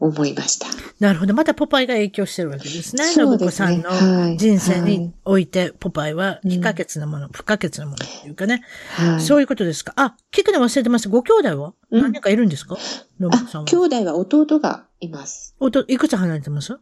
[0.00, 0.66] 思いました。
[1.00, 1.34] なるほど。
[1.34, 3.04] またポパイが影響してるわけですね。
[3.04, 3.76] そうですね。
[3.76, 3.92] 信子さ
[4.28, 9.20] んの人生において、ポパイは不可欠なもの、うん、不可欠なものっていうかね、はい。
[9.20, 9.92] そういうことですか？
[9.96, 11.08] あ、聞くの忘れてます。
[11.08, 12.76] ご兄弟は、何人かいるんですか？
[12.76, 13.64] 信子さんは。
[13.66, 15.56] 兄弟は弟がいます。
[15.58, 16.78] 弟、いくつ離れてます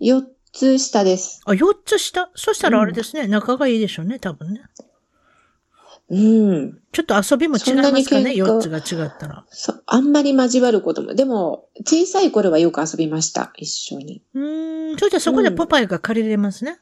[0.00, 1.40] ?4 つ下です。
[1.46, 2.30] あ、4つ下？
[2.34, 4.62] そしたらあれですね、うん、仲がいいでしょうね、多分ね。
[6.10, 6.78] うん。
[6.92, 9.44] ちょっと遊びも違いますかね、4つが違ったら。
[9.50, 11.14] そう、あんまり交わることも。
[11.14, 14.22] でも、小さい頃はよく遊びました、一緒に。
[14.32, 14.98] うん。
[14.98, 16.80] それじゃそこでポパイが借りれますね。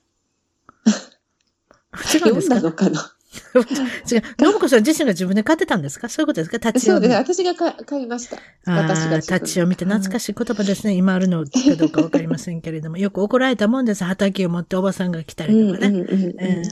[0.87, 2.55] うん、違うんですか？
[2.57, 3.16] 読んだのかな？
[4.11, 4.23] 違う。
[4.39, 6.09] 信子さん自身が自分で買ってたんですか？
[6.09, 6.59] そういうことですか？
[6.59, 7.13] 立ち読み。
[7.13, 7.43] そうです。
[7.43, 8.37] 私が買いました。
[8.67, 9.17] 私が。
[9.19, 10.95] 立ち読みって懐かしい言葉ですね。
[10.95, 12.97] 今あるのかどうかわかりませんけれども。
[12.99, 14.05] よく怒られたもんです。
[14.05, 16.63] 畑を持っておばさんが来たりとかね。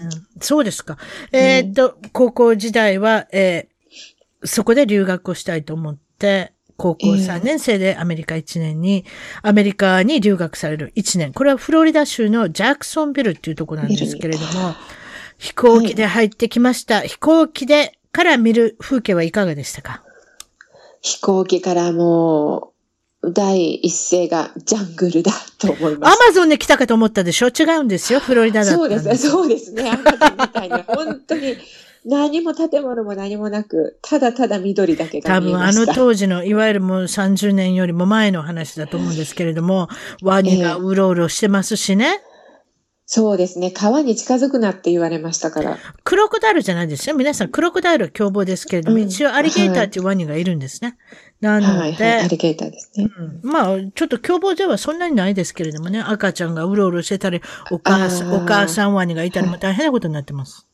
[0.40, 0.98] そうですか。
[1.32, 9.04] えー、っと、高校時代は、えー、そこで留学をしたいと思って、高校3年生でアメリカ1年に、
[9.42, 11.32] アメリカに留学される1年。
[11.32, 14.74] これはフロリダ州のジャクソンビルっていうところなんですけれども、
[15.38, 16.96] 飛行機で入ってきました。
[16.96, 20.02] はい、飛行機でから見る風景はいかがでしたか？
[21.02, 22.72] 飛行機からも
[23.22, 26.14] う、第一声がジャングルだと思います。
[26.14, 27.48] アマゾンで来たかと思ったでしょ？
[27.48, 28.20] 違うんですよ。
[28.20, 29.16] フロリダだそうですね。
[29.16, 29.90] そうですね。
[29.90, 30.82] アマゾンみたいな。
[30.86, 31.56] 本当に。
[32.06, 35.80] 何も建物も何もなく、ただただ緑だけが見えました。
[35.80, 39.88] 多分あの当時の、いわゆるもう30年よりも前の話だと思うんですけれども、
[40.22, 42.06] ワニがうろうろしてますしね。
[42.06, 42.33] えー
[43.06, 43.70] そうですね。
[43.70, 45.78] 川に近づくなって言われましたから。
[46.04, 47.14] クロコダイルじゃないですよ。
[47.14, 50.96] 皆さん、クロコダイルは凶暴ですけれども、うん、一応アリゲーターっていうワニがいるんですね。
[51.42, 53.08] はい、なので、はいはい、アリゲーターですね。
[53.42, 60.66] うん、まあ、ちょっと凶暴ではそんなにないですけれどもね、赤ちゃんがうろうろしてたり、お母さん、お母さんワニがいたりも大変なことになってます。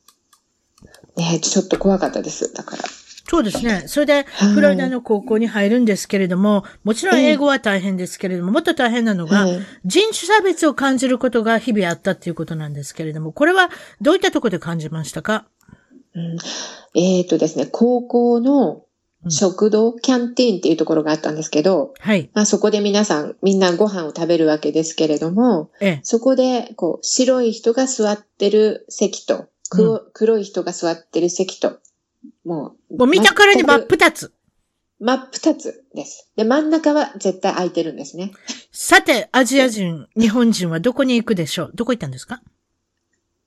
[1.17, 2.53] ねちょっと怖かったです。
[2.55, 2.85] だから。
[3.31, 3.85] そうですね。
[3.87, 4.25] それで、
[4.55, 9.47] フロリダの高校に入るんですけれども、もちろん英語は大変ですけれども、もっと大変なのが、
[9.85, 13.71] 人種差別を感じることが日々あったっていうことなんですけれども、これは
[14.01, 15.47] どういったところで感じましたか、
[16.17, 16.39] うん、
[17.01, 18.83] えっ、ー、とですね、高校の
[19.29, 22.31] 食堂、うん、キャンティーンっていうところがあったんですけど、はい。
[22.35, 29.47] まあそこで皆さん、みんなご飯を食べるわけですけれども、ええ、そこで、こう、白い人が座ってる席と、
[30.15, 31.79] 黒い人が座ってる席と、
[32.45, 32.97] もう。
[32.99, 34.33] もう見たからに真っ二つ。
[34.99, 36.31] 真っ二つです。
[36.37, 38.33] で、真ん中は絶対空いてるんですね。
[38.71, 41.73] さて、アジア人、日本人はどこに行くでしょう？
[41.75, 42.43] どこ行ったんですか？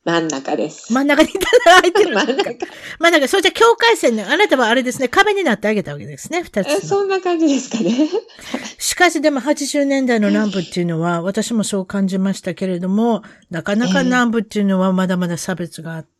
[0.05, 0.91] 真ん中です。
[0.91, 1.47] 真ん中にいたら
[1.77, 2.15] 空いてる。
[2.15, 2.51] 真ん中。
[2.99, 3.27] 真ん中。
[3.29, 4.23] それじゃ境界線ね。
[4.23, 6.85] あなたはあれですね、壁になってあげたわけですね、二つ。
[6.85, 8.09] そんな感じですかね。
[8.79, 16.12] しかしでも80年代の南部っていうのは、私もそう感じましたけれども、なかなか南部っていうのはまだまだ差別があって、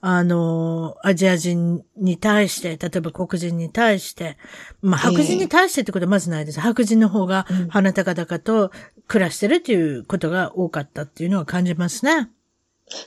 [0.00, 4.36] あの、アジア人に対して、例えば黒人に対して、
[4.82, 6.60] まあ白人に対してってことはまずないです。
[6.60, 8.70] 白人の方が鼻高々と
[9.08, 12.30] 暮らしてるっていうことが多かったっていうのは感じますね。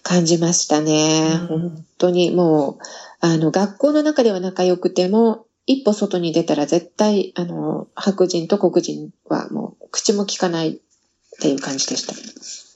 [0.04, 1.40] 感じましたね。
[1.42, 2.78] うん、本当にもう、
[3.22, 10.80] あの、学校の中では仲良くても、一歩外に出たら絶対、あの、白人と黒人はもう口も利かないっ
[11.40, 12.69] ていう感じでした。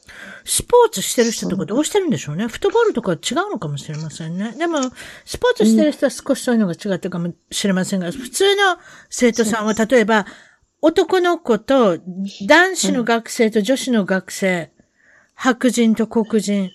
[0.53, 2.45] スポーツしてる人とかどうしてるんでしょうね。
[2.45, 4.51] フットボールとか違うのかもしれませんね。
[4.55, 4.83] でも、
[5.25, 8.77] スポーツしてる人は少しそういうのが違ってるかもしれませんが、普通の
[9.09, 10.27] 生徒さんは例えば、
[10.79, 11.97] 男の子と
[12.45, 14.71] 男子の学生と女子の学生、
[15.33, 16.69] 白人と黒人、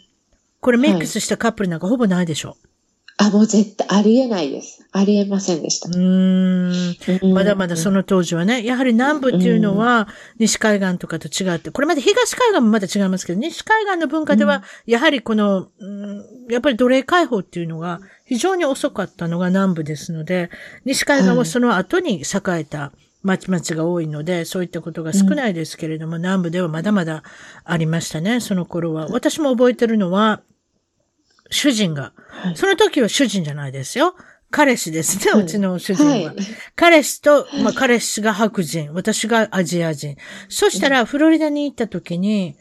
[0.60, 2.56] これミックスしたカップルなんかほぼないでしょ。
[3.20, 4.86] あ、もう絶対ありえないです。
[4.92, 5.90] ありえませんでした。
[5.90, 7.34] うん。
[7.34, 10.08] まだまだその当時はね、やはり南部っていうのは
[10.38, 20.48] 西海岸とかと違って、これまで東海岸もまだ違いますけど、西海岸の文化では、やはりこの、うん、やっぱり奴隷解放っていうのが非常に遅かったのが南部ですので、
[20.84, 22.92] 西海岸はその後に栄えた、
[23.24, 27.24] 町々が多いので、そういったことが少ないですけれども、うん、南部ではまだまだ
[27.64, 29.08] ありましたね、その頃は。
[29.08, 30.40] 私も覚えてるのは、
[31.50, 32.12] 主人が、
[32.54, 34.14] その時は主人じゃないですよ。
[34.50, 36.10] 彼氏ですね、うちの主人は。
[36.10, 36.36] はい、
[36.74, 40.16] 彼氏と、まあ、彼氏が白人、私がアジア人。
[40.48, 42.56] そしたら、フロリダに行った時に、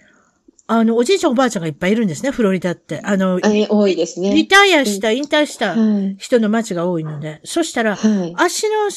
[0.68, 3.00] あの、おじいちゃんおばあちゃんがいっぱいいるんですね、フロリダって。
[3.04, 4.34] あの、多いですね。
[4.34, 5.76] リタイアした、引退した
[6.18, 7.28] 人の街が多いので。
[7.30, 8.90] はい、そしたら、はい、足の、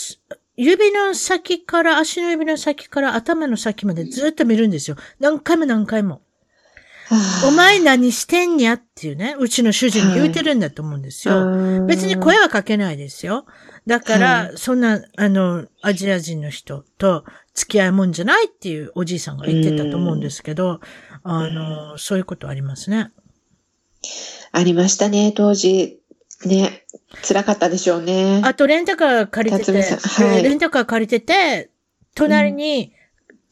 [0.57, 4.97] 指の先から、足の指の先から頭の先までずっと見るんですよ。
[5.21, 6.23] 何回も何回も。
[7.47, 11.47] お前何してんやっていうね、うちの主人に言うてるんだと思うんですよ。
[11.47, 13.47] はい、別に声はかけないですよ。
[13.87, 20.81] だから、はい、そんな、あの、アジア人の人と付き合いもんじゃないっていうおじいさんが言ってたと思うんですけど、
[21.25, 23.11] あの、そういうことありますね。
[24.53, 26.01] ありましたね、当時。
[26.45, 26.85] ね。
[27.27, 28.41] 辛かったでしょうね。
[28.45, 31.71] あと、レンタカー借りてて、はい、レンタカー借りてて、
[32.15, 32.93] 隣に、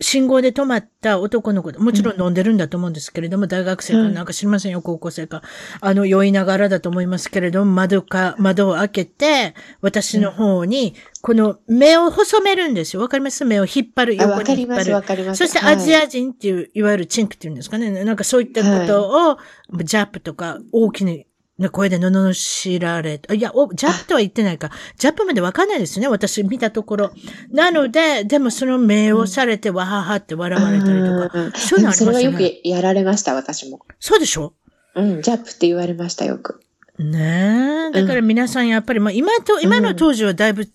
[0.00, 5.42] 信号で止まった男の子もちろん飲んでるんだと思うんですけれども、うん、大学生かなんか知りませんよ、高校生か。
[5.80, 13.02] あの、酔いながらだと思いますけれども、窓か、窓を開けて、私の方に、この目を細めるんですよ。
[13.02, 13.44] わかります？
[13.44, 14.94] 目を引っ張る、横に引っ張る。
[14.94, 18.04] わかります、そしてアジア人っていう、いわゆるチンクっていうんですかね。
[18.04, 19.38] なんかそういったことを、は
[19.80, 21.26] い、ジャップとか大きにね、
[21.72, 23.34] 声で罵られた。
[23.34, 24.70] いや、お、ジャップとは言ってないか。
[24.96, 26.06] ジャップまでわかんないですね。
[26.06, 27.10] 私見たところ。
[27.50, 31.58] なので、でもその目をされて、わははって笑われたりとか。
[31.58, 32.06] そういうのありますね。
[32.06, 33.80] それはよくやられました、私も。
[33.98, 34.54] そうでしょ？
[34.94, 36.60] うん、ジャップって言われました、よく。
[36.98, 37.92] ねえ。
[37.92, 40.68] だから皆さんやっぱり、まあ今と、今の当時はだいぶ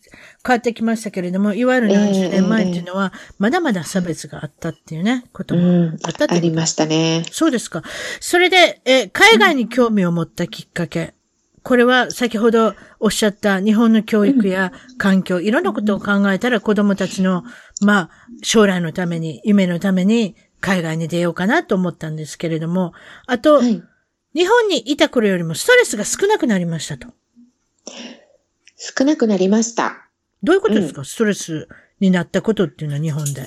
[0.45, 7.23] 変わってきましたけれども、いわゆる何十年前っていうのは、まだまだ差別があったっていうね、こともあったって、ありましたね。
[7.31, 7.83] そうですか。
[8.19, 11.13] それで、え、海外に興味を持ったきっかけ。
[11.63, 17.43] これは先ほどおっしゃった日本の教育や環境、いろんなことを考えたら子供たちの、
[17.81, 18.09] まあ、
[18.41, 22.93] 将来のために、夢のために海外に出ようかなと思ったんですけれども、
[23.27, 23.83] あと、はい
[24.33, 27.07] 日本にいた頃よりもストレスが少なくなりましたと。
[28.75, 30.07] 少なくなりました。
[30.43, 31.67] どういうことですか、うん、ストレス
[31.99, 33.45] になったことっていうのは日本で。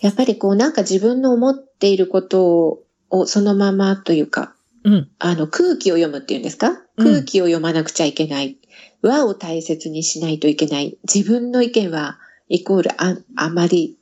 [0.00, 4.54] やっぱりこうなんか自分の思っていることをそのままというか、
[4.84, 6.72] うん、あの空気を読むっていうんですか？
[6.96, 8.58] 空気を読まなくちゃいけない。
[9.02, 10.98] うん、和を大切にしないといけない。
[11.12, 12.18] 自分の意見は
[12.48, 13.98] イコールああまり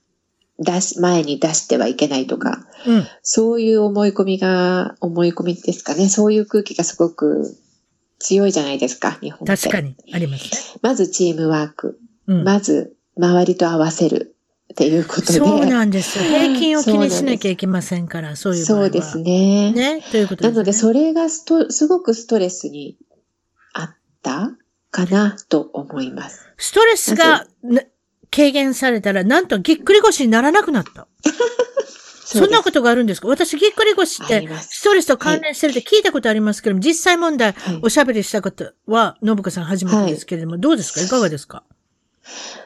[0.59, 6.09] 出し、前に出してはいけないとか、うん、そういう思い込みが、思い込みですかね。
[6.09, 7.57] そういう空気がすごく
[8.19, 9.57] 強いじゃないですか、日本って。
[9.57, 12.01] 確かに、あります、まずチームワーク。
[12.27, 14.35] うん、まず、周りと合わせる。
[14.73, 15.33] っていうことで。
[15.33, 16.25] そうなんですよ。
[16.29, 19.73] 平均を気にしなきゃいけませんから、そういうそうですね。
[19.73, 20.05] ね。
[20.11, 22.97] ということです、ね、なので、それがスト、すごくストレスに
[23.73, 23.91] あっ
[24.23, 24.53] た
[24.91, 26.47] かなと思います。
[26.59, 27.47] ストレスが、
[28.31, 31.09] 軽減されたら、なんとぎっくり腰にならなくなった。
[32.31, 33.29] そんなことがあるんですか？
[33.29, 41.01] 私、ぎっくり腰って、ストレスと関連してるって聞いたことありますけども、はい、実際問題、おしゃべりしたことは、信子さん初めてですけれども、はい、どうですか？
[41.03, 41.65] いかがですか？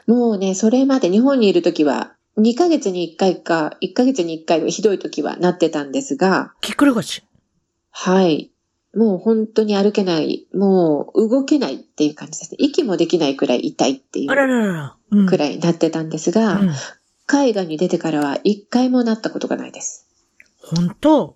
[0.05, 6.53] もうね、それまで日本にいるときは、2ヶ月に1回か、1ヶ月に1回ひどいときはなってたんですが。
[6.61, 7.23] ぎっくり腰。
[7.91, 8.49] はい。
[8.95, 12.57] もう本当に歩けない、もう動けないっていう感じですね。
[12.59, 16.71] 息もできないくらい痛いっていうくらいになってたんですが、うん、
[17.25, 20.07] 海外に出てからは一回もなったことがないです。
[20.61, 21.35] 本当？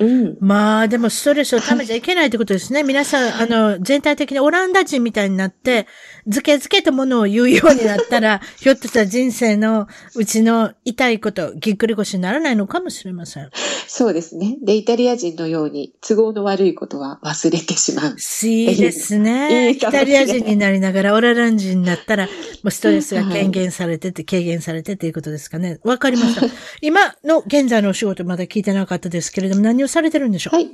[0.00, 0.36] うん。
[0.40, 2.80] まあ、でもストレスを溜めちゃいけないってことですね。
[2.80, 5.86] はい、皆さん、あの、全体的にオランダ人みたいになって、
[6.26, 13.50] ずけずけとものを言うようになったら、 ひょっとしたら人生のうちの痛いこと、ぎっくり腰にならないのかもしれません。
[13.86, 14.58] そうですね。
[14.62, 18.16] で、イタリア人のように都合の悪いことは忘れてしまう。
[18.46, 19.70] いいですね。
[19.70, 22.26] イタリア人になりながらオララン人になったら、
[22.62, 25.78] もうストレスが軽減されてて、軽減されてっていうことですかね。
[25.82, 26.46] わかりました。
[26.82, 30.56] 今の現在のお仕事まだ聞いてなかったですけれども、何をされてるんでしょう？
[30.56, 30.68] はい。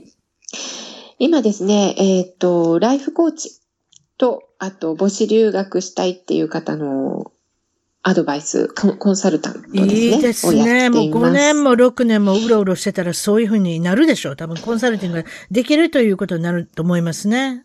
[1.19, 3.61] 今ですね、えっ、と、ライフコーチ
[4.19, 7.33] と、あと、母子留学したいっていう方の
[8.03, 9.95] アドバイス、コンサルタントですね。
[9.95, 10.91] いいですね。
[10.91, 14.37] もう5年も6年もうろうろしてたらそういうふうになるでしょう。
[14.37, 17.65] 多分コンサルティングができるということになると思いますね。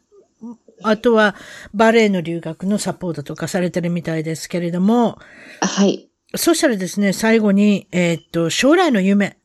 [0.81, 1.35] あとは、
[1.73, 5.17] バレエの留学のサポートとかされてるみたいですけれども。
[5.59, 6.09] はい。
[6.35, 9.38] そしたらですね、最後に、えー、っと、将来の夢、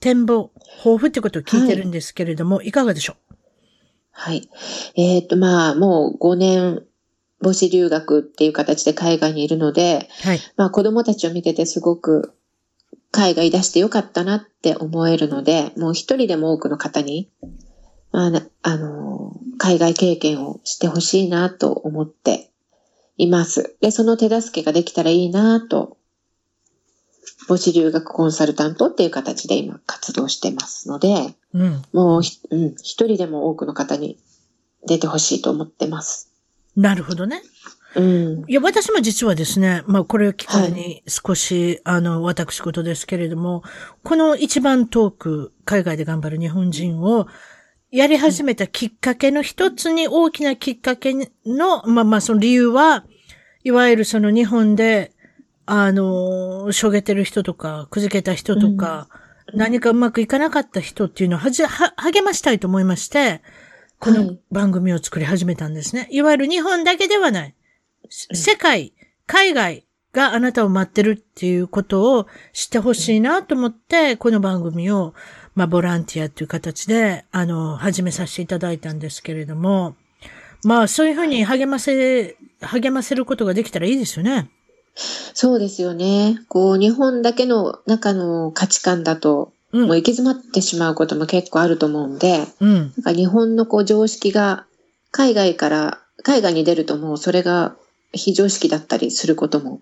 [0.00, 3.34] 展望、抱負ってことを聞いてるんですけれども、はい、いかがでしょう？
[4.10, 4.48] はい。
[4.96, 6.82] えー、っと、まあ、もう5年、
[7.40, 12.34] 母子留学っていう形で海外にいるので、はい、まあ子供たちを見ててすごく
[13.12, 17.30] 海外出してよかったなって思えるので、もう一人でも多くの方に、
[18.10, 22.50] まあ、あの、海外経験をしてほしいなと思って
[23.18, 23.76] います。
[23.80, 25.97] で、その手助けができたらいいなと、
[27.48, 34.18] 母子留学コンサルタントっていう形で今活動してますので、うん、もう、うん、一人でも多くの方に
[34.86, 36.30] 出てほしいと思ってます。
[36.76, 37.42] なるほどね。
[37.96, 38.44] うん。
[38.46, 43.62] いや、私も実はですね、まあ、これを機会に少し、はい、あの、私事ですけれども、
[44.04, 47.26] この一番遠く、海外で頑張る日本人を、
[47.90, 51.14] やり始めたきっかけの一つに大きなきっかけ
[51.46, 53.06] の、まあまあその理由は、
[53.64, 55.12] いわゆるその日本で、
[55.70, 59.08] あの、しょげてる人とか、くじけた人とか、
[59.52, 63.42] うん、何かうまくいかなかった人っていうのをはじ、は、励ましたいと思いまして、
[63.98, 66.02] この番組を作り始めたんですね。
[66.02, 67.54] はい、いわゆる日本だけではない。
[68.08, 68.92] 世界、
[69.26, 75.14] 海外があなたを待ってるっていうことを知ってほしいなと思って、この番組を
[75.58, 79.96] まあ、ボランティアっていう形で、あの、始めさせていただいたんですけれども、
[80.62, 84.52] まあ、そういうふうに励ませ、励ませることができたらいいですよね。
[84.94, 86.40] そうですよね。
[86.48, 94.64] こう、日本だけの中の価値観だと、もう行き詰まってしまうことも結構あると思うんで、うん、なんか日本のこう常識が
[95.10, 97.76] 海外から、海外に出るともうそれが
[98.12, 99.80] 非常識だったりすることも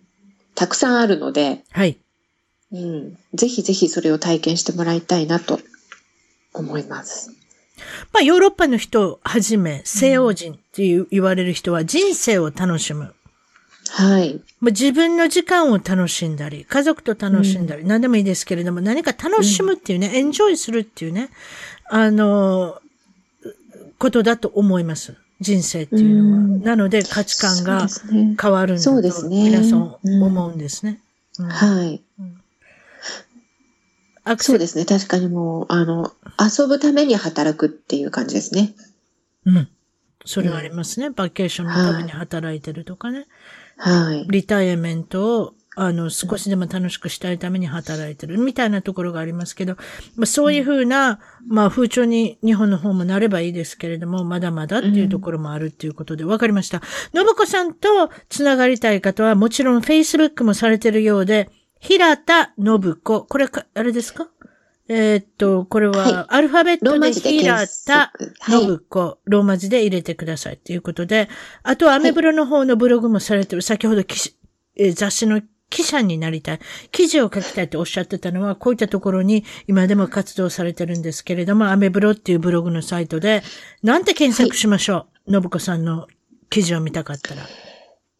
[0.55, 1.99] たくさんあるので、はい。
[2.73, 5.61] うん、ぜひぜひそれを体験してもらいたいなと
[6.53, 7.31] 思います。
[8.13, 13.15] まあ、ヨーロッパの人をはじめ、西洋人っていう言われる人は人生を楽しむ。
[13.97, 14.35] はい。
[14.61, 21.31] まあ、自分の時間を楽しんだり、家族と楽しんだり、うん、何でもいいですけれども、何か楽しむっていうね、うん、エンジョイするっていうね、
[21.89, 22.79] あの、
[23.99, 25.15] ことだと思います。
[25.41, 26.37] 人生っていうのは。
[26.37, 27.87] うん、なので価値観が
[28.39, 31.01] 変わるんだと、皆さん思うんですね。
[31.39, 32.03] はい。
[34.39, 34.85] そうですね。
[34.85, 38.75] 確かにもう、あの、遊ぶために働くっていう感じですね。
[39.47, 39.69] うん。
[40.27, 41.07] それはありますね。
[41.07, 43.19] うん、バケーションのために働いてるとかね。
[43.21, 43.27] はい。
[43.79, 49.77] はいリタイアメントを、あの、少しでも楽しくしたいために働いてるみたいなところがありますけど、
[50.17, 56.81] まあ、そういうふうな、まあ、風潮に日本の方もなればいいですけれども、まだまだっていうところもあるっていうことで、わかりました。
[57.15, 63.27] 信子さんと繋がりたい方は、もちろん Facebook もされてるようで、平田信子。
[63.27, 64.31] これか、あれですか？
[64.89, 68.13] えー、っと、これは、アルファベットで平田
[68.47, 71.29] 信子、ローマ字で入れてくださいということで、
[71.65, 74.03] あとはアメブロの方のブログもされてる、先ほど
[74.77, 76.61] え雑誌の記者になりたい、
[76.93, 83.43] 記事を書きたいっておっしゃってたのは、こういったところに今でも活動されてるんですけれども、アメブロっていうブログのサイトで、
[83.83, 86.07] なんて検索しましょう、はい、信子さんの
[86.49, 87.43] 記事を見たかったら。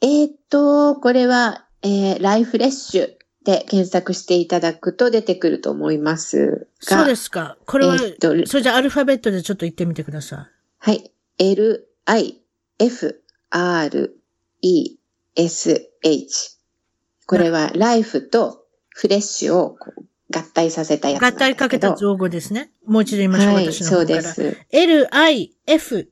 [0.03, 3.09] えー、っと、これは、えー、ライフレッシュ
[3.47, 6.99] で検索していただくと出てくると思いますが。
[6.99, 7.57] そうですか。
[7.65, 10.91] これは、えー、とそれじゃアルファベットでちょっと言ってみてください。
[10.91, 11.13] はい。
[11.39, 12.41] L, I,
[12.81, 14.21] F, R,
[14.63, 14.97] E,
[15.37, 16.59] S, H。
[17.27, 19.79] これはライフとフレッシュを
[20.35, 22.73] 合体させたやつ合体かけた造語ですね。
[22.85, 24.23] もう一度言いましょう、はい、私の方から。
[24.23, 24.67] そうです。
[24.73, 26.11] L, I, F,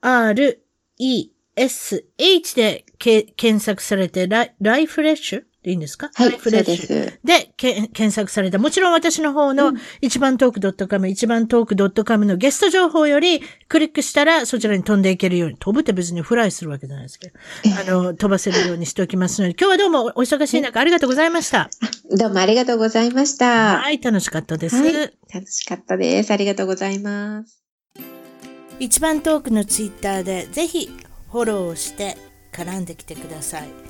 [0.00, 0.62] R,
[0.96, 6.10] E, S, H で検索されてライ、ライフレッシュでいいんですか？
[6.14, 7.18] はい、フレッシュ。
[7.22, 8.58] で、検索された。
[8.58, 17.34] もちろん私の方の一番トーク .com、一番トーク .com のゲスト情報よりクリックしたらそちらに飛んでいけるように、飛ぶって別にフライするわけじゃないですけど、
[17.78, 21.68] あの、飛ばせるようにしておきますので、今日はどうもお忙しい中ありがとうございました。
[22.10, 23.78] どうもありがとうございました。
[23.78, 24.94] はい、楽しかったです、はい。
[25.32, 26.30] 楽しかったです。
[26.30, 27.62] ありがとうございます。
[28.78, 30.90] 一番トークのツイッターでぜひ
[31.30, 32.16] フォローして
[32.50, 33.89] 絡んできてください。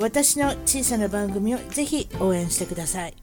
[0.00, 3.14] 私の小さな番組をぜひ応援してください。